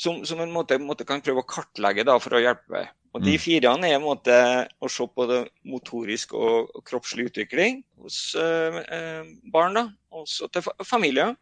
som, 0.00 0.22
som 0.24 0.40
en 0.40 0.52
måte, 0.52 0.78
måte, 0.80 1.04
kan 1.08 1.20
prøve 1.24 1.42
å 1.42 1.48
kartlegge 1.48 2.06
da, 2.08 2.16
for 2.22 2.36
å 2.36 2.40
hjelpe. 2.40 2.86
Og 3.12 3.24
De 3.24 3.34
mm. 3.34 3.42
fire 3.42 3.72
er 3.74 3.96
en 3.96 4.04
måte 4.04 4.36
å 4.80 4.88
se 4.88 5.04
på 5.04 5.26
det 5.28 5.40
motorisk 5.66 6.32
og, 6.38 6.70
og 6.72 6.84
kroppslig 6.86 7.28
utvikling 7.32 7.82
hos 8.00 8.20
eh, 8.38 9.20
barn, 9.52 9.76
da, 9.76 9.84
også 10.14 10.48
til 10.54 10.70
familier. 10.86 11.34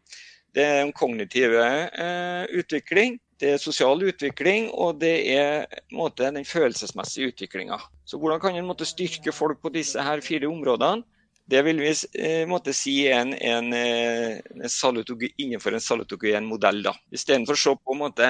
Det 0.57 0.65
er 0.65 0.81
en 0.81 0.93
kognitiv 0.97 1.53
eh, 1.61 2.49
utvikling, 2.57 3.19
det 3.39 3.53
er 3.53 3.61
sosial 3.61 4.01
utvikling 4.03 4.67
og 4.73 4.97
det 4.99 5.13
er 5.31 5.69
måte, 5.95 6.27
den 6.27 6.47
følelsesmessige 6.47 7.31
utviklinga. 7.31 7.77
Så 8.03 8.19
hvordan 8.19 8.41
kan 8.43 8.57
en 8.57 8.67
måte, 8.67 8.87
styrke 8.89 9.31
folk 9.31 9.61
på 9.63 9.71
disse 9.71 10.03
her 10.03 10.25
fire 10.25 10.49
områdene? 10.49 11.05
Det 11.49 11.61
vil 11.65 11.81
vi 11.81 11.91
eh, 12.19 12.45
måtte 12.49 12.73
si 12.77 12.95
en, 13.09 13.33
en, 13.33 13.73
en 13.73 14.69
en 14.69 15.29
innenfor 15.37 15.73
en 15.73 15.81
salutogen 15.81 16.45
modell. 16.45 16.83
da. 16.85 16.93
Istedenfor 17.11 17.57
å 17.57 17.61
se 17.63 17.75
på, 17.75 17.95
måte, 17.97 18.27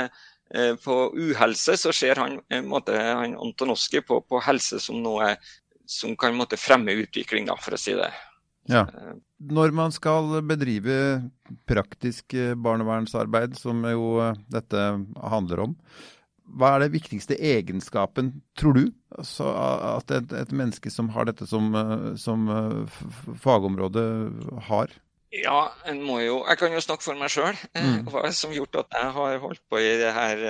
eh, 0.53 0.75
på 0.79 0.97
uhelse, 1.17 1.75
så 1.77 1.93
ser 1.95 2.21
han, 2.21 2.39
måte, 2.67 2.95
han 2.95 3.35
Antonoski 3.35 4.01
på, 4.01 4.21
på, 4.21 4.39
helse 4.45 4.79
som 4.79 5.01
noe 5.03 5.33
som 5.89 6.15
kan 6.15 6.37
måte, 6.37 6.57
fremme 6.57 6.93
utvikling, 7.01 7.49
da, 7.49 7.57
for 7.59 7.75
å 7.75 7.81
si 7.81 7.95
det 7.97 8.11
Ja. 8.69 8.85
Når 9.39 9.71
man 9.73 9.91
skal 9.91 10.43
bedrive 10.45 10.95
praktisk 11.67 12.35
barnevernsarbeid, 12.61 13.55
som 13.57 13.81
jo 13.89 14.11
dette 14.53 14.83
handler 15.33 15.63
om, 15.65 15.75
hva 16.57 16.73
er 16.75 16.85
det 16.85 16.93
viktigste 16.95 17.37
egenskapen, 17.37 18.31
tror 18.57 18.77
du, 18.77 18.81
altså, 19.17 19.51
at 19.97 20.15
et, 20.15 20.33
et, 20.41 20.55
menneske 20.55 20.89
som 20.93 21.11
har 21.13 21.29
dette 21.29 21.45
som, 21.49 21.69
som 22.17 22.47
fagområde, 23.43 24.03
har? 24.69 24.95
Ja, 25.35 25.69
en 25.85 25.99
må 26.01 26.15
jo 26.23 26.39
Jeg 26.49 26.57
kan 26.57 26.73
jo 26.73 26.81
snakke 26.81 27.05
for 27.05 27.19
meg 27.19 27.29
sjøl. 27.29 27.57
Mm. 27.77 28.07
Hva 28.09 28.31
som 28.33 28.49
har 28.49 28.63
gjort 28.63 28.79
at 28.81 28.97
jeg 28.97 29.11
har 29.19 29.41
holdt 29.43 29.61
på 29.69 29.81
i 29.81 29.91
det 30.01 30.13
her 30.15 30.45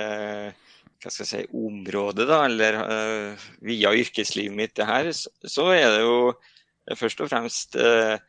hva 1.00 1.08
skal 1.08 1.24
jeg 1.24 1.30
si, 1.30 1.42
området, 1.56 2.26
da, 2.28 2.42
eller 2.44 2.76
uh, 2.80 3.44
via 3.64 3.92
yrkeslivet 3.96 4.56
mitt, 4.56 4.74
det 4.76 4.88
her, 4.88 5.08
så 5.14 5.70
er 5.72 5.86
det 5.94 6.02
jo 6.04 6.96
først 7.00 7.22
og 7.24 7.30
fremst 7.32 7.78
uh, 7.80 8.20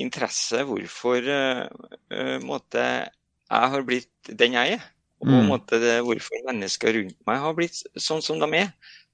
interesse 0.00 0.64
hvorfor 0.64 1.28
uh, 1.28 2.38
måte 2.46 2.86
jeg 3.50 3.74
har 3.74 3.84
blitt 3.84 4.32
den 4.40 4.56
jeg 4.56 4.78
er. 4.78 4.88
Og 5.20 5.28
på 5.28 5.36
en 5.36 5.50
måte 5.50 5.80
det, 5.82 5.98
hvorfor 6.06 6.46
mennesker 6.48 6.96
rundt 6.96 7.18
meg 7.28 7.40
har 7.42 7.56
blitt 7.56 7.82
sånn 8.00 8.22
som 8.24 8.40
de 8.40 8.48
er. 8.56 8.70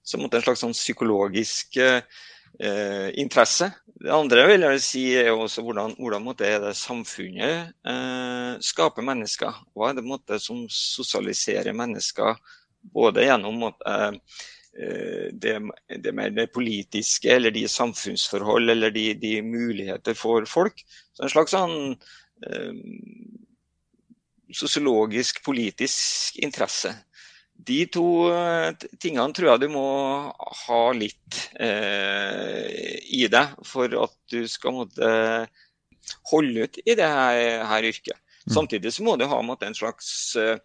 Så 0.06 0.20
en 0.22 0.30
slags 0.30 0.62
sånn 0.62 0.76
psykologisk 0.76 1.80
interesse. 3.18 3.66
Det 4.00 4.12
andre 4.14 4.44
vil 4.48 4.62
jeg 4.64 4.82
si 4.84 5.02
er 5.18 5.32
også 5.34 5.64
hvordan, 5.66 5.96
hvordan 5.98 6.28
er 6.46 6.60
det 6.62 6.76
samfunnet 6.78 7.74
skaper 8.64 9.04
mennesker. 9.04 9.58
Hva 9.74 9.90
er 9.90 9.98
det 9.98 10.06
måte, 10.06 10.38
som 10.40 10.62
sosialiserer 10.70 11.74
mennesker 11.76 12.38
både 12.94 13.24
gjennom 13.26 13.62
eh, 13.66 14.12
det, 15.32 15.54
det, 16.02 16.12
mer 16.12 16.30
det 16.30 16.50
politiske 16.54 17.32
eller 17.32 17.54
de 17.54 17.66
samfunnsforhold 17.70 18.70
eller 18.70 18.94
de, 18.94 19.08
de 19.20 19.40
muligheter 19.42 20.16
for 20.18 20.46
folk. 20.50 20.82
Så 21.16 21.26
en 21.26 21.32
slags 21.32 21.56
sånn 21.56 21.96
eh, 22.46 22.72
sosiologisk, 24.54 25.42
politisk 25.44 26.38
interesse. 26.42 26.92
De 27.56 27.78
to 27.88 28.04
eh, 28.28 28.72
tingene 29.00 29.32
tror 29.34 29.54
jeg 29.54 29.64
du 29.64 29.70
må 29.72 29.86
ha 30.66 30.80
litt 30.92 31.38
eh, 31.56 33.00
i 33.16 33.24
deg 33.32 33.56
for 33.64 33.92
at 34.04 34.16
du 34.32 34.44
skal 34.50 34.76
måtte 34.76 35.08
holde 36.30 36.66
ut 36.66 36.78
i 36.84 36.94
det 36.98 37.08
her, 37.08 37.64
her 37.70 37.88
yrket. 37.88 38.20
Mm. 38.46 38.52
Samtidig 38.58 38.92
så 38.94 39.06
må 39.06 39.16
du 39.16 39.26
ha 39.26 39.40
måtte, 39.42 39.66
en 39.66 39.74
slags 39.74 40.36
eh, 40.38 40.60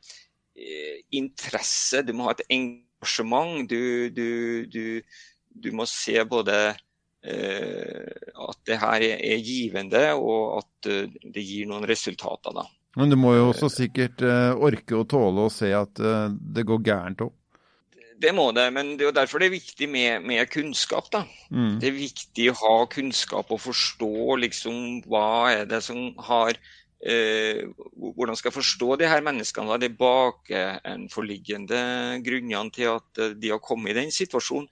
interesse, 1.15 2.03
du 2.05 2.13
må 2.13 2.27
ha 2.27 2.35
et 2.35 2.45
engasjement. 2.51 3.63
Du, 3.69 4.11
du, 4.13 4.67
du, 4.69 4.83
du 5.50 5.71
må 5.73 5.88
se 5.89 6.19
både 6.27 6.57
eh, 7.23 8.11
at 8.50 8.61
det 8.67 8.77
her 8.83 9.07
er, 9.07 9.39
givende, 9.41 10.03
og 10.19 10.59
at 10.61 10.91
eh, 10.91 11.17
det 11.23 11.45
gir 11.47 11.71
noen 11.71 11.88
resultater. 11.89 12.53
da. 12.59 12.67
Men 13.00 13.12
du 13.12 13.15
må 13.15 13.36
jo 13.38 13.51
også 13.53 13.69
sikkert 13.71 14.19
orke 14.21 14.98
å 15.00 15.05
tåle 15.07 15.45
å 15.48 15.51
se 15.53 15.69
at 15.71 15.95
det 15.95 16.65
går 16.67 16.81
gærent 16.83 17.24
òg? 17.24 17.31
Det 18.21 18.33
må 18.38 18.51
det, 18.53 18.67
men 18.75 18.93
det 18.98 19.05
er 19.05 19.10
jo 19.10 19.15
derfor 19.17 19.41
det 19.41 19.48
er 19.50 19.55
viktig 19.55 19.88
med, 19.89 20.25
med 20.27 20.50
kunnskap. 20.51 21.07
da. 21.13 21.24
Mm. 21.50 21.79
Det 21.81 21.88
er 21.89 21.95
viktig 21.95 22.51
å 22.51 22.60
ha 22.60 22.75
kunnskap 22.91 23.50
og 23.53 23.63
forstå 23.63 24.38
liksom 24.43 24.75
hva 25.07 25.53
er 25.55 25.65
det 25.69 25.81
som 25.86 26.12
har 26.27 26.53
eh, 26.53 27.65
hvordan 27.98 28.38
skal 28.38 28.51
jeg 28.51 28.60
forstå 28.60 29.00
de 29.01 29.10
her 29.10 29.24
menneskene? 29.25 29.67
Hva 29.69 29.79
er 29.79 29.86
de 29.86 30.00
bakenforliggende 30.03 31.81
grunnene 32.25 32.75
til 32.75 32.88
at 32.98 33.24
eh, 33.24 33.33
de 33.38 33.53
har 33.55 33.63
kommet 33.63 33.95
i 33.95 34.00
den 34.03 34.13
situasjonen? 34.13 34.69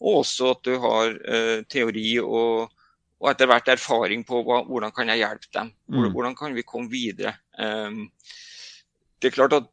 Og 0.00 0.22
også 0.22 0.50
at 0.54 0.64
du 0.64 0.74
har 0.80 1.12
eh, 1.24 1.58
teori 1.72 2.18
og, 2.22 2.72
og, 3.20 3.30
etter 3.30 3.48
hvert 3.48 3.70
erfaring 3.72 4.24
på 4.28 4.42
hva, 4.44 4.60
hvordan 4.68 4.92
kan 4.94 5.08
jeg 5.12 5.22
hjelpe 5.22 5.48
dem? 5.54 5.72
Hvordan, 5.88 6.10
mm. 6.10 6.14
hvordan 6.18 6.36
kan 6.36 6.56
vi 6.56 6.66
komme 6.68 6.92
videre? 6.92 7.32
Um, 7.58 8.06
det 9.20 9.30
er 9.30 9.36
klart 9.38 9.56
at 9.56 9.70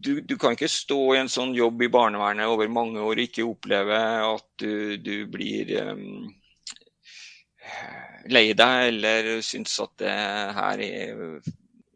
du, 0.00 0.20
du, 0.20 0.36
kan 0.40 0.54
ikke 0.54 0.68
stå 0.70 0.98
i 1.14 1.20
en 1.20 1.30
sånn 1.32 1.52
jobb 1.56 1.82
i 1.84 1.90
barnevernet 1.92 2.48
over 2.48 2.70
mange 2.72 3.00
år 3.00 3.16
og 3.16 3.24
ikke 3.24 3.48
oppleve 3.48 3.96
at 4.24 4.46
du, 4.60 4.96
du 5.00 5.14
blir 5.32 5.72
um, 5.88 6.28
lei 8.32 8.50
deg 8.56 8.86
eller 8.92 9.30
syns 9.44 9.76
at 9.82 9.92
det 10.00 10.14
her 10.56 10.84
er, 10.84 11.24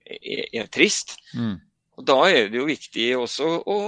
er, 0.05 0.45
er 0.61 0.69
trist. 0.73 1.17
Mm. 1.37 1.57
Og 1.95 2.07
Da 2.09 2.19
er 2.29 2.51
det 2.51 2.61
jo 2.61 2.69
viktig 2.69 3.09
også 3.17 3.49
å, 3.71 3.79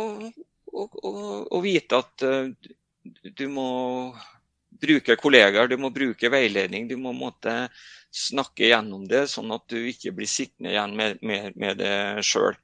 å, 0.73 0.87
å, 0.87 1.14
å 1.51 1.62
vite 1.64 2.01
at 2.05 2.27
uh, 2.27 2.73
du 3.37 3.47
må 3.53 3.68
bruke 4.81 5.17
kollegaer, 5.21 5.69
du 5.71 5.77
må 5.81 5.91
bruke 5.95 6.31
veiledning. 6.33 6.89
Du 6.91 6.97
må 7.01 7.12
måtte 7.17 7.67
snakke 8.15 8.71
gjennom 8.71 9.05
det, 9.11 9.27
sånn 9.33 9.53
at 9.55 9.67
du 9.73 9.79
ikke 9.91 10.15
blir 10.17 10.31
sittende 10.31 10.73
igjen 10.73 10.97
med, 10.97 11.23
med, 11.27 11.57
med 11.57 11.81
det 11.83 12.25
sjøl. 12.27 12.57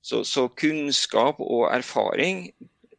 Så, 0.00 0.22
så, 0.24 0.46
kunnskap 0.56 1.40
og 1.44 1.66
erfaring 1.74 2.46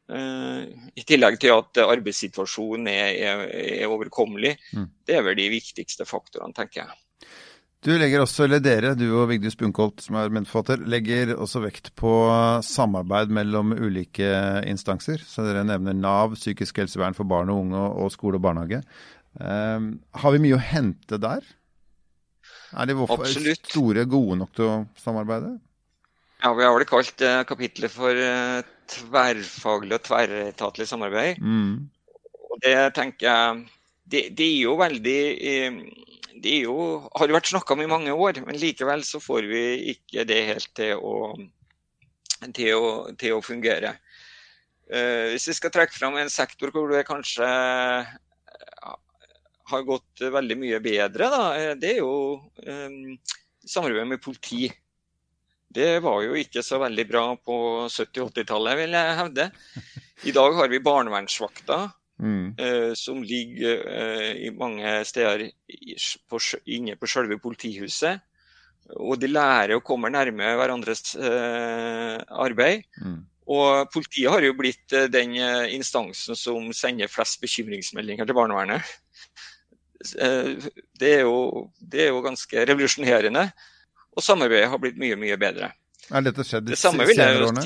Eh, 0.09 0.61
I 0.97 1.05
tillegg 1.05 1.37
til 1.41 1.53
at 1.53 1.79
arbeidssituasjonen 1.83 2.89
er, 2.89 3.11
er, 3.29 3.43
er 3.83 3.91
overkommelig. 3.91 4.55
Mm. 4.73 4.87
Det 5.05 5.17
er 5.19 5.25
vel 5.25 5.37
de 5.37 5.49
viktigste 5.53 6.07
faktorene, 6.09 6.55
tenker 6.57 6.81
jeg. 6.83 6.97
Du 7.79 7.93
legger 7.95 8.19
også, 8.19 8.43
eller 8.43 8.59
Dere, 8.59 8.91
du 8.99 9.05
og 9.07 9.29
Vigdis 9.29 9.55
Bunkholt, 9.55 10.01
som 10.03 10.17
er 10.19 10.33
medforfatter, 10.35 10.81
legger 10.91 11.31
også 11.39 11.61
vekt 11.63 11.93
på 11.99 12.11
samarbeid 12.65 13.31
mellom 13.31 13.71
ulike 13.71 14.27
instanser. 14.67 15.23
Så 15.23 15.45
Dere 15.47 15.63
nevner 15.67 15.95
Nav, 15.95 16.35
psykisk 16.35 16.81
helsevern 16.81 17.15
for 17.15 17.29
barn 17.29 17.51
og 17.53 17.61
unge 17.63 17.85
og 18.03 18.11
skole 18.11 18.35
og 18.35 18.43
barnehage. 18.43 18.81
Um, 19.39 19.93
har 20.11 20.35
vi 20.35 20.41
mye 20.43 20.57
å 20.57 20.59
hente 20.59 21.21
der? 21.23 21.47
Er 22.75 22.89
de 22.89 22.97
Absolutt. 22.99 23.71
store 23.71 24.03
gode 24.11 24.41
nok 24.41 24.51
til 24.59 24.67
å 24.67 24.75
samarbeide? 24.99 25.55
Ja, 26.43 26.51
Vi 26.55 26.67
har 26.67 26.75
vel 26.75 26.87
kalt 26.89 27.23
kapitlet 27.47 27.95
for 27.95 28.11
uh, 28.11 28.59
tverrfaglig 28.91 29.95
og 29.95 30.03
tverretatlig 30.03 30.87
samarbeid. 30.89 31.39
Mm. 31.39 31.87
Og 32.49 32.59
det 32.65 32.75
tenker 32.97 33.29
jeg 33.29 33.65
det, 34.09 34.23
det, 34.35 34.45
er 34.45 34.61
jo 34.65 34.75
veldig 34.79 35.19
eh, 35.37 35.75
Det 36.39 36.55
er 36.57 36.67
jo, 36.69 36.75
har 37.11 37.27
jo 37.27 37.35
vært 37.35 37.51
snakka 37.51 37.75
om 37.75 37.83
i 37.83 37.89
mange 37.91 38.13
år, 38.15 38.41
men 38.45 38.59
likevel 38.59 39.03
så 39.07 39.21
får 39.23 39.47
vi 39.49 39.63
ikke 39.95 40.23
det 40.29 40.39
helt 40.53 40.71
til 40.77 40.95
å, 40.95 41.15
til 42.55 42.75
å, 42.77 42.91
til 43.19 43.35
å 43.35 43.43
fungere. 43.43 43.97
Uh, 44.89 45.35
hvis 45.35 45.49
vi 45.51 45.57
skal 45.59 45.73
trekke 45.73 45.93
fram 45.93 46.15
en 46.17 46.31
sektor 46.33 46.71
hvor 46.73 46.89
det 46.89 47.05
kanskje 47.09 47.45
har 49.69 49.85
gått 49.87 50.23
veldig 50.33 50.57
mye 50.59 50.79
bedre, 50.83 51.29
da, 51.29 51.43
det 51.79 51.95
er 51.95 52.01
jo 52.01 52.13
um, 52.65 53.17
samarbeid 53.65 54.09
med 54.09 54.21
politi. 54.23 54.69
Det 55.69 55.99
var 56.01 56.23
jo 56.25 56.37
ikke 56.39 56.63
så 56.65 56.79
veldig 56.81 57.05
bra 57.09 57.23
på 57.37 57.55
70- 57.85 58.25
80-tallet, 58.31 58.79
vil 58.79 58.97
jeg 58.97 59.17
hevde. 59.19 59.47
I 60.25 60.33
dag 60.35 60.55
har 60.57 60.71
vi 60.71 60.81
barnevernsvakter 60.83 61.89
mm. 62.19 62.47
Uh, 62.59 62.93
som 62.97 63.21
ligger 63.23 63.85
uh, 63.85 64.31
i 64.33 64.49
mange 64.55 64.97
steder 65.07 65.45
på, 66.29 66.41
inne 66.65 66.97
på 66.99 67.09
selve 67.09 67.39
politihuset. 67.41 68.25
Og 68.97 69.19
de 69.21 69.29
lærer 69.29 69.77
å 69.77 69.83
komme 69.85 70.09
nærme 70.09 70.55
hverandres 70.57 71.13
eh, 71.19 72.15
arbeid. 72.41 72.87
Mm. 73.03 73.19
Og 73.49 73.89
politiet 73.93 74.29
har 74.29 74.45
jo 74.45 74.55
blitt 74.57 74.93
eh, 74.93 75.09
den 75.11 75.35
eh, 75.37 75.73
instansen 75.75 76.37
som 76.37 76.69
sender 76.75 77.09
flest 77.09 77.41
bekymringsmeldinger 77.41 78.29
til 78.29 78.37
barnevernet. 78.37 78.85
Eh, 79.99 80.69
det 81.01 81.13
er 81.17 81.25
jo, 81.27 81.69
det 81.81 82.05
er 82.05 82.13
jo 82.13 82.21
ganske 82.25 82.65
revolusjonerende. 82.69 83.49
Og 84.15 84.25
samarbeidet 84.25 84.69
har 84.71 84.81
blitt 84.81 84.99
mye, 85.01 85.17
mye 85.19 85.37
bedre. 85.41 85.73
Er 86.09 86.25
dette 86.25 86.45
skjedd 86.47 86.69
de 86.69 86.77
senere 86.79 87.09
årene? 87.43 87.65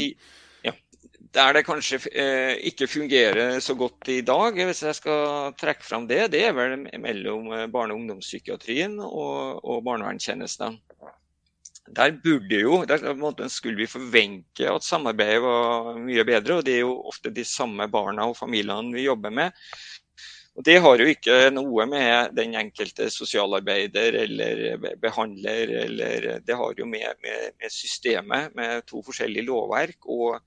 Der 1.33 1.55
det 1.55 1.63
kanskje 1.65 1.97
eh, 2.13 2.59
ikke 2.69 2.85
fungerer 2.85 3.55
så 3.63 3.73
godt 3.73 4.09
i 4.13 4.19
dag, 4.21 4.53
hvis 4.53 4.83
jeg 4.85 4.97
skal 4.99 5.55
trekke 5.57 5.85
fram 5.85 6.05
det, 6.09 6.27
det 6.35 6.43
er 6.45 6.53
vel 6.53 6.75
mellom 7.01 7.47
eh, 7.49 7.65
barne- 7.73 7.95
og 7.95 8.03
ungdomspsykiatrien 8.03 8.99
og, 9.01 9.63
og 9.65 9.81
barnevernstjenestene. 9.87 10.77
Der 11.93 12.13
burde 12.23 12.59
jo, 12.61 12.77
der 12.85 13.49
skulle 13.51 13.81
vi 13.81 13.89
forvente 13.89 14.69
at 14.69 14.85
samarbeidet 14.85 15.41
var 15.43 15.97
mye 15.97 16.23
bedre. 16.23 16.59
og 16.61 16.65
Det 16.65 16.77
er 16.77 16.85
jo 16.85 17.01
ofte 17.09 17.33
de 17.33 17.43
samme 17.45 17.89
barna 17.91 18.29
og 18.29 18.37
familiene 18.37 18.93
vi 18.93 19.09
jobber 19.09 19.33
med. 19.33 19.51
Og 20.55 20.65
Det 20.65 20.79
har 20.85 21.01
jo 21.01 21.09
ikke 21.09 21.49
noe 21.49 21.85
med 21.89 22.37
den 22.37 22.53
enkelte 22.55 23.09
sosialarbeider 23.09 24.21
eller 24.21 24.77
behandler 25.01 25.79
eller 25.81 26.27
Det 26.45 26.55
har 26.55 26.77
jo 26.77 26.85
med, 26.85 27.09
med, 27.25 27.55
med 27.57 27.73
systemet, 27.73 28.53
med 28.55 28.85
to 28.85 29.01
forskjellige 29.01 29.49
lovverk 29.49 30.05
og 30.05 30.37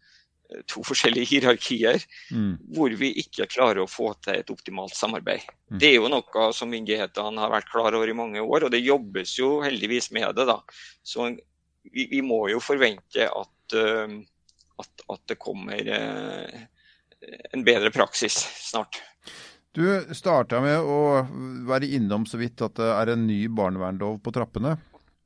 to 0.71 0.83
forskjellige 0.87 1.31
hierarkier, 1.31 1.99
mm. 2.31 2.53
hvor 2.77 2.95
vi 2.99 3.11
ikke 3.23 3.49
klarer 3.51 3.83
å 3.83 3.91
få 3.91 4.13
til 4.25 4.39
et 4.39 4.53
optimalt 4.53 4.95
samarbeid. 4.97 5.47
Mm. 5.73 5.81
Det 5.83 5.91
er 5.91 5.97
jo 5.99 6.11
noe 6.13 6.47
som 6.57 6.71
myndighetene 6.71 7.43
har 7.43 7.53
vært 7.53 7.71
klar 7.73 7.97
over 7.99 8.11
i 8.11 8.17
mange 8.17 8.43
år, 8.43 8.67
og 8.67 8.73
det 8.75 8.85
jobbes 8.85 9.37
jo 9.41 9.57
heldigvis 9.65 10.13
med 10.15 10.31
det. 10.39 10.47
da. 10.49 10.61
Så 11.03 11.33
vi, 11.91 12.07
vi 12.11 12.23
må 12.23 12.47
jo 12.53 12.63
forvente 12.63 13.27
at, 13.27 13.77
uh, 13.77 14.17
at, 14.83 15.07
at 15.17 15.23
det 15.33 15.39
kommer 15.43 15.93
uh, 15.93 16.65
en 17.53 17.67
bedre 17.67 17.91
praksis 17.95 18.39
snart. 18.71 19.03
Du 19.77 19.85
starta 20.17 20.63
med 20.65 20.81
å 20.81 21.01
være 21.69 21.91
innom 21.99 22.25
så 22.29 22.39
vidt 22.41 22.63
at 22.65 22.79
det 22.79 22.87
er 22.95 23.13
en 23.13 23.27
ny 23.29 23.43
barnevernlov 23.53 24.23
på 24.25 24.33
trappene. 24.33 24.73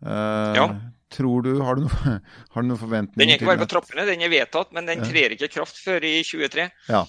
Eh, 0.03 0.57
ja. 0.57 0.65
Tror 1.11 1.43
du, 1.43 1.55
Har 1.59 1.75
du 1.75 1.83
noen 1.83 1.95
forventninger? 2.55 2.77
forventning 2.79 3.19
Den 3.19 3.33
er 3.33 3.41
ikke 3.41 3.49
bare 3.51 3.65
på 3.65 3.71
trappene, 3.73 4.05
den 4.07 4.23
er 4.23 4.31
vedtatt, 4.31 4.71
men 4.77 4.87
den 4.87 5.03
trer 5.03 5.35
ikke 5.35 5.51
kraft 5.51 5.81
før 5.83 6.05
i 6.07 6.21
2023. 6.23 6.69
Ja, 6.91 7.03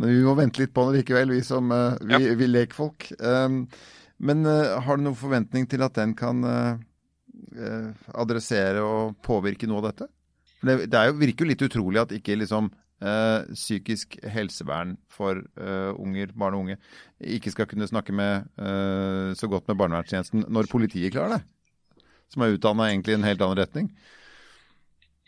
men 0.00 0.14
vi 0.14 0.20
må 0.24 0.34
vente 0.38 0.62
litt 0.62 0.72
på 0.76 0.86
den 0.88 1.00
likevel, 1.00 1.34
vi 1.34 1.42
som 1.44 1.72
uh, 1.74 1.96
vi, 2.00 2.16
ja. 2.16 2.36
vi 2.40 2.48
lekfolk. 2.48 3.10
Um, 3.20 3.64
men 4.20 4.46
uh, 4.48 4.78
har 4.84 4.96
du 4.96 5.04
noen 5.04 5.18
forventning 5.18 5.66
til 5.68 5.84
at 5.84 5.96
den 5.98 6.14
kan 6.16 6.40
uh, 6.44 7.90
adressere 8.16 8.84
og 8.84 9.18
påvirke 9.26 9.68
noe 9.68 9.82
av 9.82 9.90
dette? 9.90 10.08
For 10.60 10.70
det, 10.70 10.90
det 10.92 11.04
jo, 11.08 11.18
virker 11.20 11.44
jo 11.44 11.50
litt 11.52 11.66
utrolig 11.68 12.04
at 12.04 12.16
ikke 12.16 12.38
liksom 12.40 12.72
psykisk 13.00 14.18
helsevern 14.28 14.90
for 15.08 15.38
unger, 15.56 16.34
barn 16.36 16.52
og 16.52 16.66
unge 16.66 16.74
ikke 17.32 17.48
skal 17.54 17.64
kunne 17.70 17.86
snakke 17.88 18.12
med, 18.12 18.50
så 19.40 19.48
godt 19.48 19.70
med 19.70 19.78
barnevernstjenesten 19.80 20.44
når 20.52 20.68
politiet 20.68 21.14
klarer 21.14 21.38
det 21.38 21.40
som 22.32 22.44
er 22.44 22.56
utdanna 22.56 22.88
egentlig 22.90 23.16
i 23.16 23.20
en 23.20 23.26
helt 23.28 23.42
annen 23.44 23.60
retning? 23.60 23.90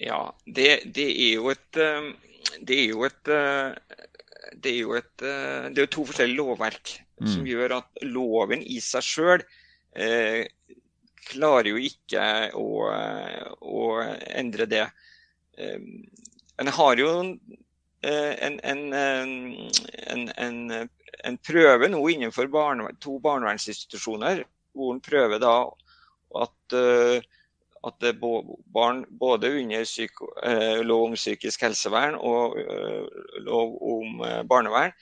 Ja, 0.03 0.23
det, 0.47 0.83
det 0.95 1.09
er 1.11 1.35
jo 1.37 1.51
et 1.53 1.79
eh, 1.79 2.13
Det 2.59 2.79
er 2.79 2.89
jo 2.91 3.05
et 3.07 3.29
eh, 3.31 3.99
det 4.63 4.73
er 4.73 4.81
jo 4.81 4.95
et, 4.99 5.23
eh, 5.25 5.69
det 5.73 5.85
er 5.85 5.91
to 5.91 6.05
forskjellige 6.09 6.39
lovverk 6.39 6.95
mm. 7.23 7.29
som 7.35 7.47
gjør 7.47 7.77
at 7.79 8.03
loven 8.05 8.63
i 8.63 8.81
seg 8.85 9.07
sjøl 9.07 9.45
eh, 9.97 10.45
klarer 11.31 11.71
jo 11.71 11.81
ikke 11.81 12.25
å, 12.59 12.67
å 13.63 13.83
endre 14.35 14.67
det. 14.69 14.85
En 16.59 16.71
har 16.77 16.99
jo 16.99 17.13
en, 17.21 17.31
en, 18.03 18.83
en, 18.97 20.57
en 21.31 21.39
prøve 21.47 21.89
nå 21.93 22.01
innenfor 22.11 22.51
barne, 22.53 22.91
to 23.01 23.21
barnevernsinstitusjoner 23.23 24.43
hvor 24.75 24.97
en 24.97 25.05
prøver 25.05 25.41
da 25.41 25.55
at, 26.41 26.77
eh, 26.77 27.21
at 27.83 28.07
barn 28.73 29.05
både 29.11 29.51
under 29.59 29.85
psyko, 29.85 30.31
eh, 30.43 30.81
lov 30.87 31.11
om 31.11 31.19
psykisk 31.19 31.65
helsevern 31.67 32.15
og 32.15 32.59
eh, 32.61 33.07
lov 33.43 33.77
om 33.83 34.23
barnevern 34.49 34.93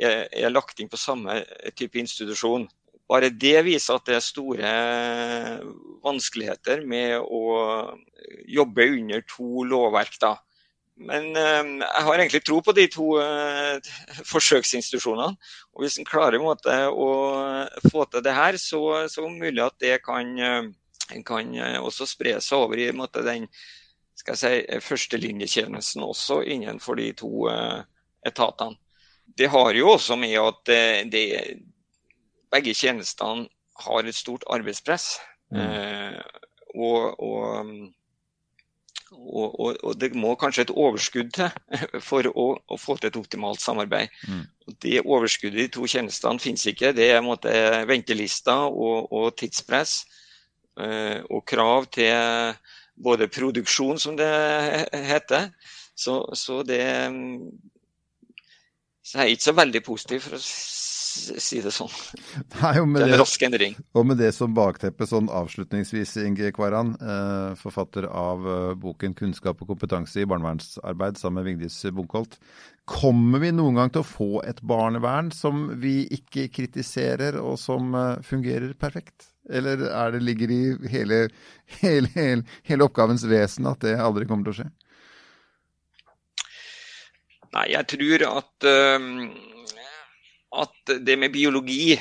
er, 0.00 0.26
er 0.32 0.52
lagt 0.52 0.80
inn 0.80 0.88
på 0.88 1.00
samme 1.00 1.42
type 1.76 2.00
institusjon. 2.00 2.68
Bare 3.10 3.32
det 3.34 3.58
viser 3.66 3.98
at 3.98 4.06
det 4.06 4.16
er 4.16 4.24
store 4.24 4.74
vanskeligheter 6.04 6.86
med 6.86 7.18
å 7.20 7.90
jobbe 8.48 8.86
under 8.94 9.26
to 9.28 9.66
lovverk. 9.66 10.14
da. 10.22 10.36
Men 11.00 11.34
jeg 11.34 12.04
har 12.06 12.14
egentlig 12.14 12.42
tro 12.46 12.60
på 12.62 12.72
de 12.76 12.86
to 12.92 13.08
forsøksinstitusjonene. 14.32 15.34
Og 15.74 15.82
hvis 15.82 15.98
en 15.98 16.06
klarer 16.06 16.38
måte, 16.40 16.76
å 16.86 17.10
få 17.90 18.06
til 18.06 18.22
det 18.24 18.36
her, 18.36 18.60
så, 18.62 19.08
så 19.10 19.24
er 19.24 19.26
det 19.26 19.42
mulig 19.42 19.66
at 19.66 19.80
det 19.82 19.98
kan 20.06 20.30
kan 21.26 21.54
eh, 21.56 21.78
også 21.80 22.06
spre 22.08 22.36
seg 22.42 22.64
over 22.64 22.80
i 22.80 22.90
måte, 22.96 23.24
den 23.26 23.48
skal 24.20 24.36
jeg 24.36 24.40
si, 24.40 24.80
førstelinjetjenesten 24.84 26.04
også 26.04 26.42
innenfor 26.44 26.98
de 27.00 27.10
to 27.16 27.30
uh, 27.48 27.80
etatene. 28.26 28.76
Det 29.38 29.48
har 29.48 29.72
jo 29.76 29.94
også 29.94 30.18
med 30.20 30.36
at 30.40 30.72
uh, 30.74 30.98
det, 31.08 31.24
begge 32.52 32.74
tjenestene 32.76 33.48
har 33.80 34.04
et 34.04 34.16
stort 34.16 34.44
arbeidspress. 34.50 35.14
Mm. 35.50 35.62
Uh, 35.62 36.20
og, 36.74 37.22
og, 37.24 37.70
og, 39.10 39.76
og, 39.82 39.94
det 39.98 40.12
må 40.14 40.36
kanskje 40.38 40.68
et 40.68 40.76
overskudd 40.76 41.32
til 41.34 41.50
for 42.10 42.28
å, 42.30 42.46
å 42.60 42.78
få 42.78 42.98
til 43.00 43.10
et 43.10 43.18
optimalt 43.18 43.64
samarbeid. 43.64 44.12
Mm. 44.28 44.44
Det 44.84 45.00
overskuddet 45.00 45.64
i 45.64 45.66
de 45.66 45.74
to 45.78 45.88
tjenestene 45.88 46.42
finnes 46.42 46.66
ikke. 46.70 46.92
Det 46.94 47.08
er 47.14 47.24
måte, 47.24 47.50
ventelister 47.88 48.68
og 48.68 49.32
tidspress. 49.40 50.02
Eh, 50.80 51.20
og 51.30 51.44
krav 51.48 51.90
til 51.94 52.56
både 53.00 53.30
produksjon, 53.32 53.98
som 54.00 54.16
det 54.18 54.30
heter. 54.92 55.50
Så, 55.96 56.22
så 56.36 56.62
det 56.64 56.84
så 59.10 59.18
jeg 59.18 59.26
er 59.26 59.34
ikke 59.34 59.48
så 59.48 59.56
veldig 59.58 59.80
positiv, 59.82 60.20
for 60.22 60.36
å 60.36 60.40
si 60.40 61.58
det 61.64 61.72
sånn. 61.74 61.90
Nei, 62.60 62.74
det 62.78 63.00
er 63.02 63.14
en 63.16 63.18
rask 63.18 63.42
endring. 63.42 63.74
Og 63.98 64.04
med 64.06 64.20
det 64.22 64.28
som 64.36 64.52
bakteppe, 64.54 65.08
sånn 65.10 65.30
avslutningsvis, 65.34 66.12
Inge 66.22 66.52
Kvaran, 66.54 66.92
eh, 67.00 67.56
forfatter 67.58 68.06
av 68.06 68.46
eh, 68.46 68.74
boken 68.78 69.16
'Kunnskap 69.18 69.64
og 69.64 69.72
kompetanse 69.72 70.22
i 70.22 70.28
barnevernsarbeid' 70.30 71.18
sammen 71.18 71.40
med 71.40 71.48
Vigdis 71.48 71.80
Bunkholt. 71.90 72.38
Kommer 72.90 73.42
vi 73.44 73.52
noen 73.54 73.78
gang 73.78 73.92
til 73.94 74.02
å 74.02 74.08
få 74.08 74.30
et 74.42 74.58
barnevern 74.66 75.30
som 75.34 75.68
vi 75.78 76.02
ikke 76.16 76.48
kritiserer, 76.50 77.38
og 77.38 77.54
som 77.62 77.94
fungerer 78.26 78.74
perfekt? 78.74 79.30
Eller 79.50 79.86
er 79.88 80.14
det 80.14 80.22
ligger 80.22 80.52
i 80.52 80.62
hele, 80.92 81.20
hele, 81.80 82.10
hele, 82.14 82.44
hele 82.66 82.86
oppgavens 82.86 83.24
vesen 83.30 83.68
at 83.70 83.82
det 83.86 83.96
aldri 83.98 84.26
kommer 84.28 84.48
til 84.48 84.54
å 84.54 84.58
skje? 84.60 84.70
Nei, 87.50 87.66
jeg 87.72 87.86
tror 87.90 88.26
at, 88.28 88.66
uh, 88.66 89.00
at 90.62 90.92
det 91.02 91.16
med 91.18 91.32
biologi 91.34 91.96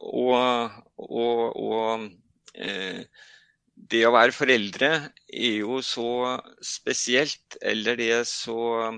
og, 0.00 0.74
og, 1.00 1.56
og 1.56 2.04
uh, 2.04 3.00
det 3.74 4.02
å 4.06 4.12
være 4.14 4.36
foreldre 4.36 4.90
er 5.32 5.56
jo 5.62 5.80
så 5.84 6.36
spesielt, 6.64 7.56
eller 7.64 7.96
det 8.00 8.10
er 8.20 8.28
så 8.28 8.92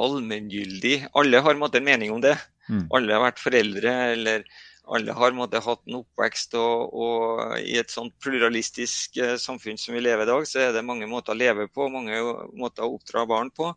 allmenngyldig. 0.00 1.08
Alle 1.18 1.40
har 1.42 1.56
en 1.58 1.84
mening 1.84 2.12
om 2.14 2.22
det. 2.22 2.36
Mm. 2.68 2.86
Alle 2.96 3.16
har 3.16 3.26
vært 3.26 3.42
foreldre 3.42 3.94
eller 4.12 4.46
alle 4.84 5.14
har 5.16 5.32
måtte, 5.32 5.62
hatt 5.64 5.80
en 5.88 6.00
oppvekst, 6.02 6.56
og, 6.60 6.92
og, 6.92 7.38
i 7.64 7.78
et 7.80 7.92
sånt 7.92 8.12
pluralistisk 8.20 9.16
eh, 9.16 9.36
samfunn 9.40 9.80
som 9.80 9.96
vi 9.96 10.02
lever 10.04 10.26
i 10.26 10.28
dag, 10.28 10.44
så 10.48 10.60
er 10.60 10.74
det 10.76 10.84
mange 10.84 11.08
måter 11.08 11.32
å 11.32 11.40
leve 11.40 11.66
på, 11.72 11.88
mange 11.92 12.18
måter 12.52 12.84
å 12.84 12.98
oppdra 12.98 13.24
barn 13.28 13.48
på. 13.54 13.70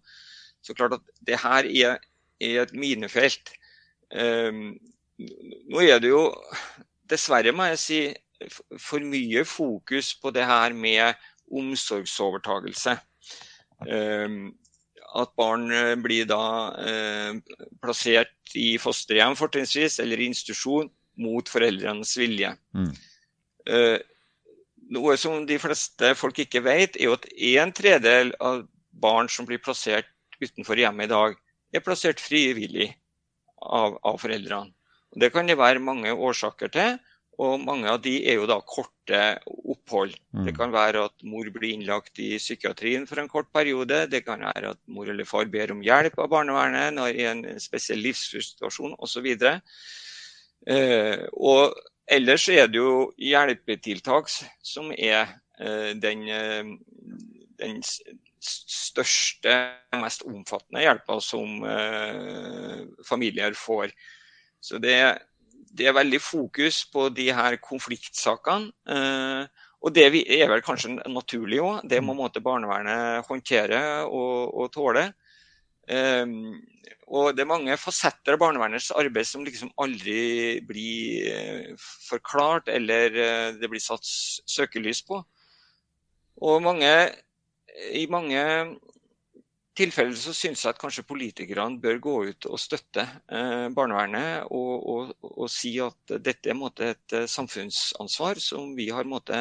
Så 0.65 0.75
klart 0.75 0.97
at 0.97 1.05
det 1.23 1.39
her 1.39 1.69
er, 1.69 2.03
er 2.43 2.59
et 2.65 2.75
minefelt. 2.75 3.53
Um, 4.11 4.75
nå 5.17 5.83
er 5.85 6.03
det 6.03 6.11
jo 6.11 6.25
dessverre, 7.07 7.55
må 7.55 7.69
jeg 7.71 7.81
si, 7.81 8.01
for 8.83 9.01
mye 9.01 9.45
fokus 9.47 10.11
på 10.19 10.33
det 10.35 10.43
her 10.45 10.75
med 10.75 11.15
omsorgsovertagelse. 11.47 12.97
Um, 13.87 14.51
at 15.15 15.31
barn 15.39 15.71
eh, 15.71 15.95
blir 16.01 16.27
da 16.27 16.41
eh, 16.83 17.39
plassert 17.83 18.55
i 18.57 18.75
fosterhjem 18.81 19.37
fortrinnsvis, 19.39 19.99
eller 20.03 20.19
i 20.19 20.29
institusjon, 20.31 20.89
mot 21.17 21.49
foreldrenes 21.49 22.13
vilje. 22.19 22.51
Mm. 22.77 22.91
Eh, 23.73 23.97
noe 24.93 25.17
som 25.19 25.45
de 25.47 25.57
fleste 25.59 26.13
folk 26.19 26.39
ikke 26.43 26.61
vet, 26.65 26.97
er 26.99 27.09
jo 27.09 27.17
at 27.17 27.27
en 27.55 27.73
tredel 27.75 28.33
av 28.43 28.63
barn 29.01 29.29
som 29.31 29.47
blir 29.47 29.61
plassert 29.63 30.09
utenfor 30.41 30.79
hjemmet 30.79 31.09
i 31.09 31.13
dag, 31.13 31.37
er 31.73 31.83
plassert 31.83 32.21
frivillig 32.23 32.91
av, 33.61 33.97
av 34.05 34.19
foreldrene. 34.21 34.71
Og 35.15 35.23
det 35.23 35.31
kan 35.33 35.47
det 35.49 35.57
være 35.59 35.83
mange 35.83 36.13
årsaker 36.13 36.71
til, 36.73 36.97
og 37.37 37.61
mange 37.61 37.85
av 37.91 37.99
de 38.01 38.15
er 38.25 38.39
jo 38.39 38.47
da 38.49 38.57
korte 38.65 39.19
opphold. 39.45 40.15
Mm. 40.33 40.45
Det 40.47 40.53
kan 40.57 40.71
være 40.73 41.03
at 41.05 41.25
mor 41.29 41.45
blir 41.53 41.75
innlagt 41.75 42.17
i 42.23 42.31
psykiatrien 42.41 43.05
for 43.09 43.21
en 43.21 43.29
kort 43.29 43.51
periode. 43.53 44.07
Det 44.09 44.23
kan 44.25 44.41
være 44.41 44.73
at 44.73 44.81
mor 44.89 45.09
eller 45.09 45.27
far 45.29 45.45
ber 45.53 45.75
om 45.75 45.83
hjelp 45.85 46.17
av 46.17 46.31
barnevernet 46.33 46.95
når 46.97 47.13
i 47.13 47.27
en 47.29 47.43
spesiell 47.61 48.01
livssituasjon 48.01 48.97
osv. 48.97 49.29
Eh, 50.65 51.21
og 51.37 51.77
ellers 52.09 52.47
er 52.49 52.73
det 52.73 52.81
jo 52.81 53.11
hjelpetiltak 53.21 54.33
som 54.65 54.89
er 54.97 55.29
eh, 55.61 55.93
den, 55.93 56.25
eh, 56.25 56.73
den 57.61 57.79
største, 57.85 59.59
mest 59.93 60.25
omfattende 60.25 60.87
hjelpa 60.87 61.21
som 61.21 61.61
familier 63.05 63.53
får. 63.57 63.93
Så 64.61 64.81
det, 64.81 64.97
det, 65.77 65.87
er 65.87 65.95
veldig 65.95 66.19
fokus 66.21 66.83
på 66.91 67.07
de 67.13 67.29
her 67.35 67.57
konfliktsakene. 67.63 68.71
Og 69.85 69.93
det 69.93 70.07
er 70.09 70.49
vel 70.49 70.63
kanskje 70.65 70.95
naturlig 71.05 71.61
òg. 71.61 71.85
Det 71.89 72.01
må 72.03 72.15
måtte 72.17 72.41
barnevernet 72.43 73.27
håndtere 73.29 73.81
og, 74.09 74.55
og 74.57 74.71
tåle. 74.73 75.05
Um, 75.87 76.57
og 77.07 77.37
det 77.37 77.45
er 77.45 77.47
mange 77.47 77.77
fasetter 77.79 78.35
av 78.35 78.41
barnevernets 78.41 78.89
arbeid 78.91 79.27
som 79.29 79.45
liksom 79.47 79.69
aldri 79.79 80.59
blir 80.67 81.29
uh, 81.31 81.85
forklart 82.09 82.67
eller 82.73 83.15
uh, 83.15 83.53
det 83.55 83.69
blir 83.71 83.83
satt 83.83 84.03
søkelys 84.03 85.05
på. 85.07 85.21
Og 86.43 86.59
mange, 86.65 86.91
i 87.95 88.03
mange 88.11 88.41
tilfeller 89.77 90.17
så 90.17 90.33
syns 90.35 90.63
jeg 90.65 90.73
at 90.73 90.81
kanskje 90.81 91.05
politikerne 91.07 91.81
bør 91.83 92.01
gå 92.03 92.15
ut 92.31 92.47
og 92.49 92.59
støtte 92.61 93.05
eh, 93.05 93.67
barnevernet 93.75 94.49
og, 94.49 94.73
og, 94.93 95.13
og, 95.21 95.45
si 95.53 95.75
at 95.83 96.17
dette 96.25 96.51
er 96.51 96.57
måte, 96.57 96.91
et 96.95 97.17
samfunnsansvar 97.29 98.41
som 98.41 98.73
vi 98.77 98.89
har 98.93 99.07
måte, 99.09 99.37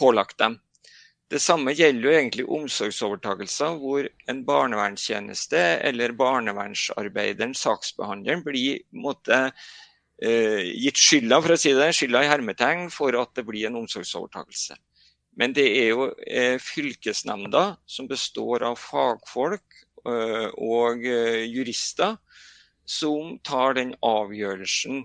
pålagt 0.00 0.38
dem. 0.40 0.56
Det 1.30 1.38
samme 1.38 1.70
gjelder 1.78 2.08
jo 2.08 2.14
egentlig 2.16 2.44
omsorgsovertakelser, 2.50 3.76
hvor 3.78 4.06
en 4.32 4.40
barnevernstjeneste 4.48 5.60
eller 5.86 6.16
barnevernsarbeideren, 6.18 7.54
saksbehandleren, 7.54 8.42
blir 8.42 8.80
måte, 8.90 9.52
eh, 10.22 10.66
gitt 10.74 10.98
skylda 10.98 11.38
for 11.44 11.54
å 11.54 11.60
si 11.60 11.70
det, 11.76 11.92
skylda 11.94 12.24
i 12.24 12.32
hermetegn 12.32 12.88
for 12.90 13.14
at 13.20 13.30
det 13.38 13.46
blir 13.46 13.68
en 13.68 13.78
omsorgsovertakelse. 13.84 14.74
Men 15.40 15.54
det 15.56 15.66
er 15.80 15.94
jo 15.94 16.10
eh, 16.28 16.60
fylkesnemnda, 16.60 17.74
som 17.88 18.08
består 18.10 18.66
av 18.68 18.76
fagfolk 18.76 19.78
eh, 20.04 20.48
og 20.60 21.06
eh, 21.08 21.46
jurister, 21.48 22.18
som 22.84 23.38
tar 23.46 23.78
den 23.78 23.94
avgjørelsen 24.02 25.04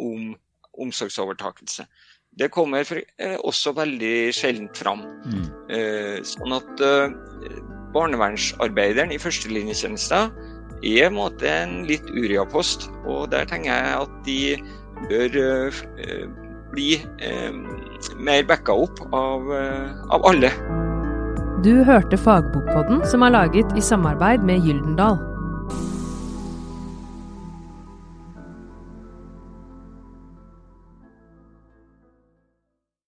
om 0.00 0.30
omsorgsovertakelse. 0.80 1.84
Det 2.32 2.48
kommer 2.48 2.88
også 3.44 3.74
veldig 3.76 4.32
sjeldent 4.32 4.80
fram. 4.80 5.02
Mm. 5.28 5.42
Sånn 6.24 6.54
at 6.56 6.80
barnevernsarbeideren 7.92 9.12
i 9.12 9.20
førstelinjetjenesta 9.20 10.22
er 10.80 11.10
en, 11.10 11.18
måte, 11.18 11.44
en 11.44 11.82
litt 11.90 12.08
Uria-post. 12.08 12.88
Og 13.04 13.28
der 13.36 13.44
tenker 13.52 13.76
jeg 13.76 14.00
at 14.00 14.16
de 14.24 14.40
bør 15.12 15.36
bli 16.72 16.88
mer 18.16 18.44
backa 18.48 18.72
opp 18.72 19.00
av, 19.12 19.52
eh, 19.54 19.90
av 20.10 20.26
alle. 20.26 20.52
Du 21.62 21.84
hørte 21.86 22.18
Fagbokpodden, 22.18 23.04
som 23.06 23.22
er 23.22 23.30
laget 23.30 23.76
i 23.78 23.80
samarbeid 23.80 24.42
med 24.42 24.64
Gyldendal. 24.66 25.31